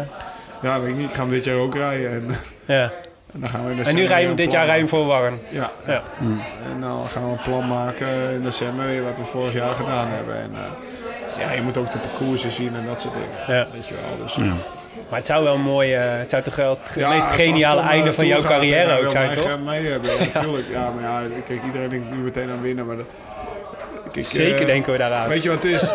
[0.62, 1.08] Ja, weet ik niet.
[1.08, 2.10] Ik ga hem dit jaar ook rijden.
[2.12, 2.90] En, ja.
[3.32, 4.90] En dan gaan we in En nu rij je dit plan jaar rij je hem
[4.90, 4.98] maken.
[4.98, 5.40] voor Warren.
[5.48, 6.02] Ja, Ja.
[6.72, 10.08] En dan gaan we een plan maken in december weer wat we vorig jaar gedaan
[10.08, 10.34] hebben.
[10.34, 13.58] En eh, ja, je moet ook de parcoursen zien en dat soort dingen.
[13.58, 13.66] Ja.
[13.72, 14.24] Weet je wel.
[14.26, 14.36] Dus,
[15.08, 15.94] Maar het zou wel een mooi...
[15.94, 19.36] eh, het zou toch wel het Ja, meest geniale einde van jouw carrière ook zijn,
[19.36, 19.58] toch?
[19.64, 20.66] mee hebben, ja, natuurlijk.
[20.70, 22.86] Ja, maar ja, kijk, iedereen denkt nu meteen aan winnen.
[22.86, 23.06] Maar dat-
[24.12, 25.28] kijk, Zeker eh, denken we daaraan.
[25.28, 25.82] Weet je wat het is?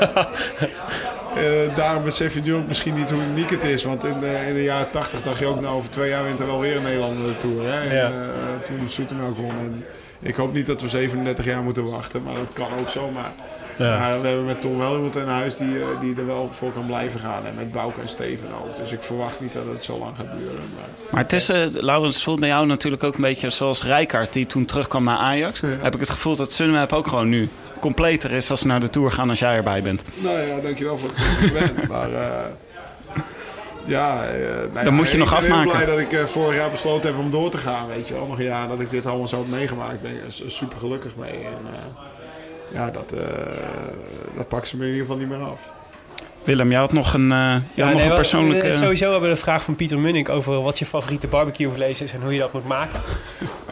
[1.35, 3.83] Eh, daarom besef je nu ook misschien niet hoe uniek het is.
[3.83, 6.39] Want in de, in de jaren 80 dacht je ook, nou over twee jaar wint
[6.39, 7.63] er wel weer een Nederlander de Tour.
[7.71, 7.79] Hè?
[7.89, 8.03] En, Ja.
[8.11, 9.49] eh, toen Soetemelk won.
[9.49, 9.85] En
[10.21, 13.31] ik hoop niet dat we 37 jaar moeten wachten, maar dat kan ook zomaar.
[13.77, 13.99] Ja.
[13.99, 16.71] Maar we hebben met Tom wel iemand in huis die, eh, die er wel voor
[16.71, 17.45] kan blijven gaan.
[17.45, 18.75] En met Bouke en Steven ook.
[18.75, 20.55] Dus ik verwacht niet dat het zo lang gaat duren.
[20.75, 20.85] Maar...
[21.11, 24.33] Maar het is, Laurens, voelt bij jou natuurlijk ook een beetje zoals Rijkaard...
[24.33, 25.59] die toen terugkwam naar Ajax.
[25.59, 25.67] Ja.
[25.81, 27.49] Heb ik het gevoel dat Sunweb ook gewoon nu
[27.85, 28.49] completer is...
[28.51, 30.03] als ze naar de Tour gaan als jij erbij bent.
[30.15, 31.87] Nou ja, dankjewel voor het compliment.
[31.93, 32.45] maar eh,
[33.85, 35.71] ja, nou ja, Dan moet je ik nog ben heel afmaken.
[35.71, 37.87] blij dat ik eh, vorig jaar besloten heb om door te gaan.
[37.87, 40.01] Weet je wel, nog een jaar dat ik dit allemaal zo heb meegemaakt.
[40.01, 41.31] ben ik er su- super gelukkig mee.
[41.33, 41.73] En
[42.73, 43.13] ja, dat,
[44.35, 45.73] dat pakken ze me in ieder geval niet meer af.
[46.45, 48.73] Willem, jij had nog een, uh, ja, nog nee, een persoonlijke...
[48.73, 52.13] Sowieso hebben we een vraag van Pieter Munnik over wat je favoriete barbecue vlees is
[52.13, 52.99] en hoe je dat moet maken.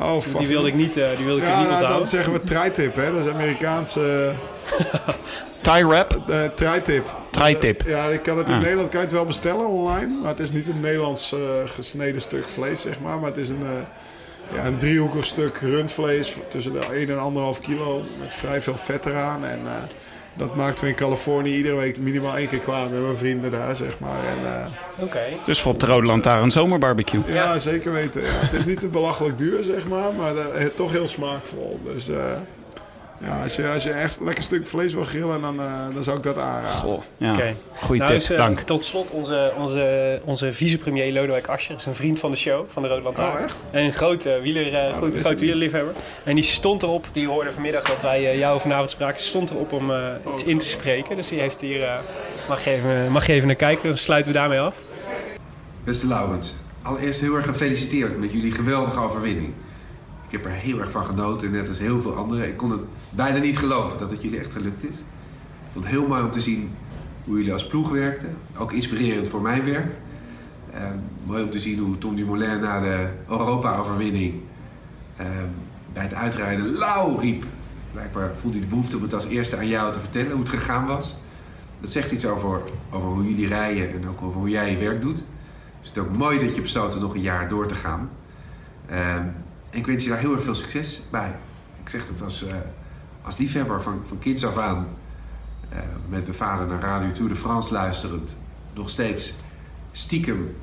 [0.01, 1.97] Oh, die wilde ik niet, uh, die wilde ik ja, niet nou, onthouden.
[1.97, 3.11] dan zeggen we tri-tip, hè.
[3.11, 4.33] Dat is Amerikaanse...
[5.61, 6.23] Tie wrap?
[6.29, 7.05] Uh, tri-tip.
[7.31, 7.83] Tri-tip.
[7.87, 8.61] Ja, ik kan het in ah.
[8.61, 10.19] Nederland kan je het wel bestellen online.
[10.21, 13.19] Maar het is niet een Nederlands uh, gesneden stuk vlees, zeg maar.
[13.19, 17.61] Maar het is een, uh, ja, een driehoekig stuk rundvlees tussen de 1 en 1,5
[17.61, 18.03] kilo.
[18.19, 19.45] Met vrij veel vet eraan.
[19.45, 19.59] En
[20.33, 23.75] dat maakten we in Californië iedere week minimaal één keer klaar met mijn vrienden daar,
[23.75, 24.25] zeg maar.
[24.37, 25.37] En, uh, okay.
[25.45, 27.21] Dus voor op de Rode Lantaarn zomerbarbecue.
[27.27, 28.21] Ja, ja, zeker weten.
[28.21, 28.27] Ja.
[28.29, 31.79] het is niet te belachelijk duur, zeg maar, maar uh, toch heel smaakvol.
[31.83, 32.17] Dus uh,
[33.23, 36.03] ja, als je, als je echt een lekker stuk vlees wil grillen, dan, uh, dan
[36.03, 36.79] zou ik dat aanraden.
[36.79, 37.33] Goh, ja.
[37.33, 37.55] Okay.
[37.75, 38.59] Goeie nou, tip, dus, uh, dank.
[38.59, 42.81] Tot slot, onze, onze, onze vicepremier Lodewijk Asscher is een vriend van de show, van
[42.83, 43.37] de Rode Lantaarn.
[43.37, 43.55] Oh, echt?
[43.71, 45.93] En een grote, wieler, uh, oh, grote, grote wielerliefhebber.
[46.23, 49.89] En die stond erop, die hoorde vanmiddag dat wij jou vanavond spraken, stond erop om
[49.89, 51.15] oh, in te spreken.
[51.15, 52.01] Dus die heeft hier,
[52.47, 54.75] mag, je even, mag je even naar kijken, dan sluiten we daarmee af.
[55.83, 59.53] Beste Laurens, allereerst heel erg gefeliciteerd met jullie geweldige overwinning.
[60.33, 62.47] Ik heb er heel erg van genoten, net als heel veel anderen.
[62.47, 64.97] Ik kon het bijna niet geloven dat het jullie echt gelukt is.
[64.97, 66.75] Ik vond het heel mooi om te zien
[67.25, 68.35] hoe jullie als ploeg werkten.
[68.57, 69.85] Ook inspirerend voor mijn werk.
[70.73, 70.79] Uh,
[71.23, 74.33] mooi om te zien hoe Tom Dumoulin na de Europa-overwinning...
[75.19, 75.25] Uh,
[75.93, 77.43] bij het uitrijden lauw riep.
[77.91, 80.49] Blijkbaar voelde hij de behoefte om het als eerste aan jou te vertellen hoe het
[80.49, 81.17] gegaan was.
[81.81, 85.01] Dat zegt iets over, over hoe jullie rijden en ook over hoe jij je werk
[85.01, 85.23] doet.
[85.81, 88.09] Dus het is ook mooi dat je besloten nog een jaar door te gaan.
[88.85, 89.42] En
[89.73, 91.35] ik wens je daar heel erg veel succes bij.
[91.83, 92.53] Ik zeg het als, uh,
[93.21, 94.87] als liefhebber van, van kinds af aan.
[95.73, 98.35] Uh, met mijn vader naar Radio Tour de France luisterend.
[98.73, 99.33] Nog steeds
[99.91, 100.55] stiekem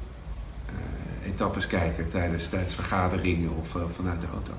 [0.66, 4.52] uh, etappes kijken tijdens, tijdens vergaderingen of vanuit de auto.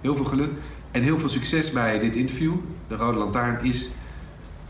[0.00, 0.50] Heel veel geluk
[0.90, 2.54] en heel veel succes bij dit interview.
[2.88, 3.90] De Rode Lantaarn is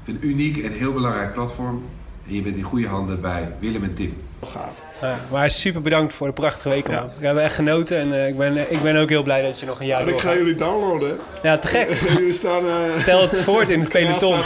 [0.04, 1.82] een uniek en heel belangrijk platform.
[2.26, 4.14] En je bent in goede handen bij Willem en Tim.
[4.46, 4.74] Gaaf.
[5.00, 6.88] Ja, maar super bedankt voor de prachtige week.
[6.88, 7.08] Ja.
[7.18, 9.66] We hebben echt genoten en uh, ik, ben, ik ben ook heel blij dat je
[9.66, 11.08] nog een jaar En ik ga jullie downloaden.
[11.08, 11.48] Hè?
[11.48, 12.00] Ja, te gek.
[12.16, 12.64] jullie staan...
[12.64, 14.40] Uh, Vertel het voort in het peloton.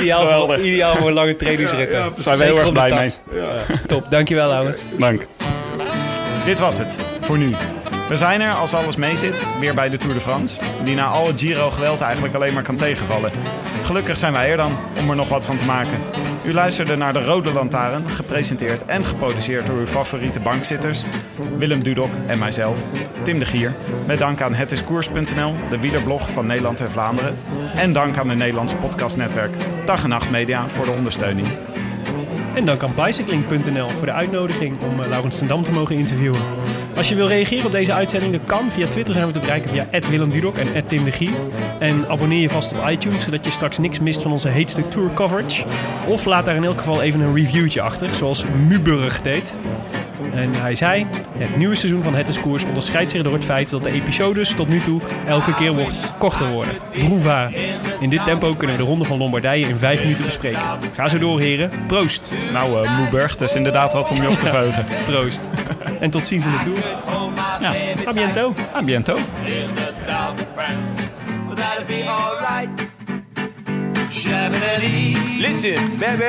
[0.00, 1.92] ideaal, voor, ideaal voor een lange trainingsrit.
[1.92, 3.12] Ja, ja, zijn we heel erg blij mee.
[3.86, 4.82] Top, dankjewel Laurens.
[4.98, 5.26] Dank.
[6.44, 7.54] Dit was het voor nu.
[8.08, 10.60] We zijn er, als alles meezit, weer bij de Tour de France.
[10.84, 13.30] Die na al het Giro-geweld eigenlijk alleen maar kan tegenvallen.
[13.90, 15.98] Gelukkig zijn wij er dan om er nog wat van te maken.
[16.44, 21.04] U luisterde naar de Rode Lantaarn, gepresenteerd en geproduceerd door uw favoriete bankzitters.
[21.58, 22.82] Willem Dudok en mijzelf,
[23.22, 23.74] Tim de Gier.
[24.06, 27.38] Met dank aan hetiskoers.nl, de wielerblog van Nederland en Vlaanderen.
[27.74, 31.46] En dank aan de Nederlandse podcastnetwerk Dag en Nacht Media voor de ondersteuning.
[32.54, 36.40] En dank aan bicycling.nl voor de uitnodiging om Laurens ten Dam te mogen interviewen.
[36.96, 38.70] Als je wil reageren op deze uitzending, dan kan.
[38.70, 41.32] Via Twitter zijn we te bereiken via Willem Dudok en Tim de Gier.
[41.78, 45.14] En abonneer je vast op iTunes, zodat je straks niks mist van onze heetste tour
[45.14, 45.64] coverage.
[46.06, 49.56] Of laat daar in elk geval even een reviewtje achter, zoals Muburg deed.
[50.34, 51.06] En hij zei,
[51.38, 54.54] het nieuwe seizoen van Het is Koers onderscheidt zich door het feit dat de episodes
[54.54, 56.74] tot nu toe elke keer wordt korter worden.
[56.92, 57.50] Broeva.
[58.00, 60.62] In dit tempo kunnen we de ronde van Lombardije in vijf minuten bespreken.
[60.94, 61.70] Ga zo door heren.
[61.86, 62.34] Proost.
[62.52, 64.86] Nou uh, Moeburg, dat is inderdaad wat om je op te verheugen.
[65.06, 65.48] Proost.
[66.00, 66.78] En tot ziens in de Tour.
[67.60, 67.74] Ja.
[68.08, 68.54] A biento.
[68.74, 69.16] A biento.
[75.38, 76.24] Listen, baby,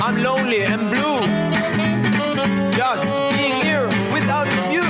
[0.00, 1.79] I'm lonely and blue.
[2.72, 3.04] Just
[3.36, 4.84] being here without you.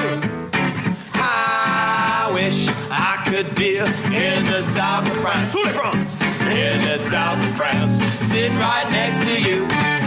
[1.14, 5.54] I wish I could be in the south of France.
[5.76, 6.22] France.
[6.22, 9.99] In the south of France, sitting right next to you.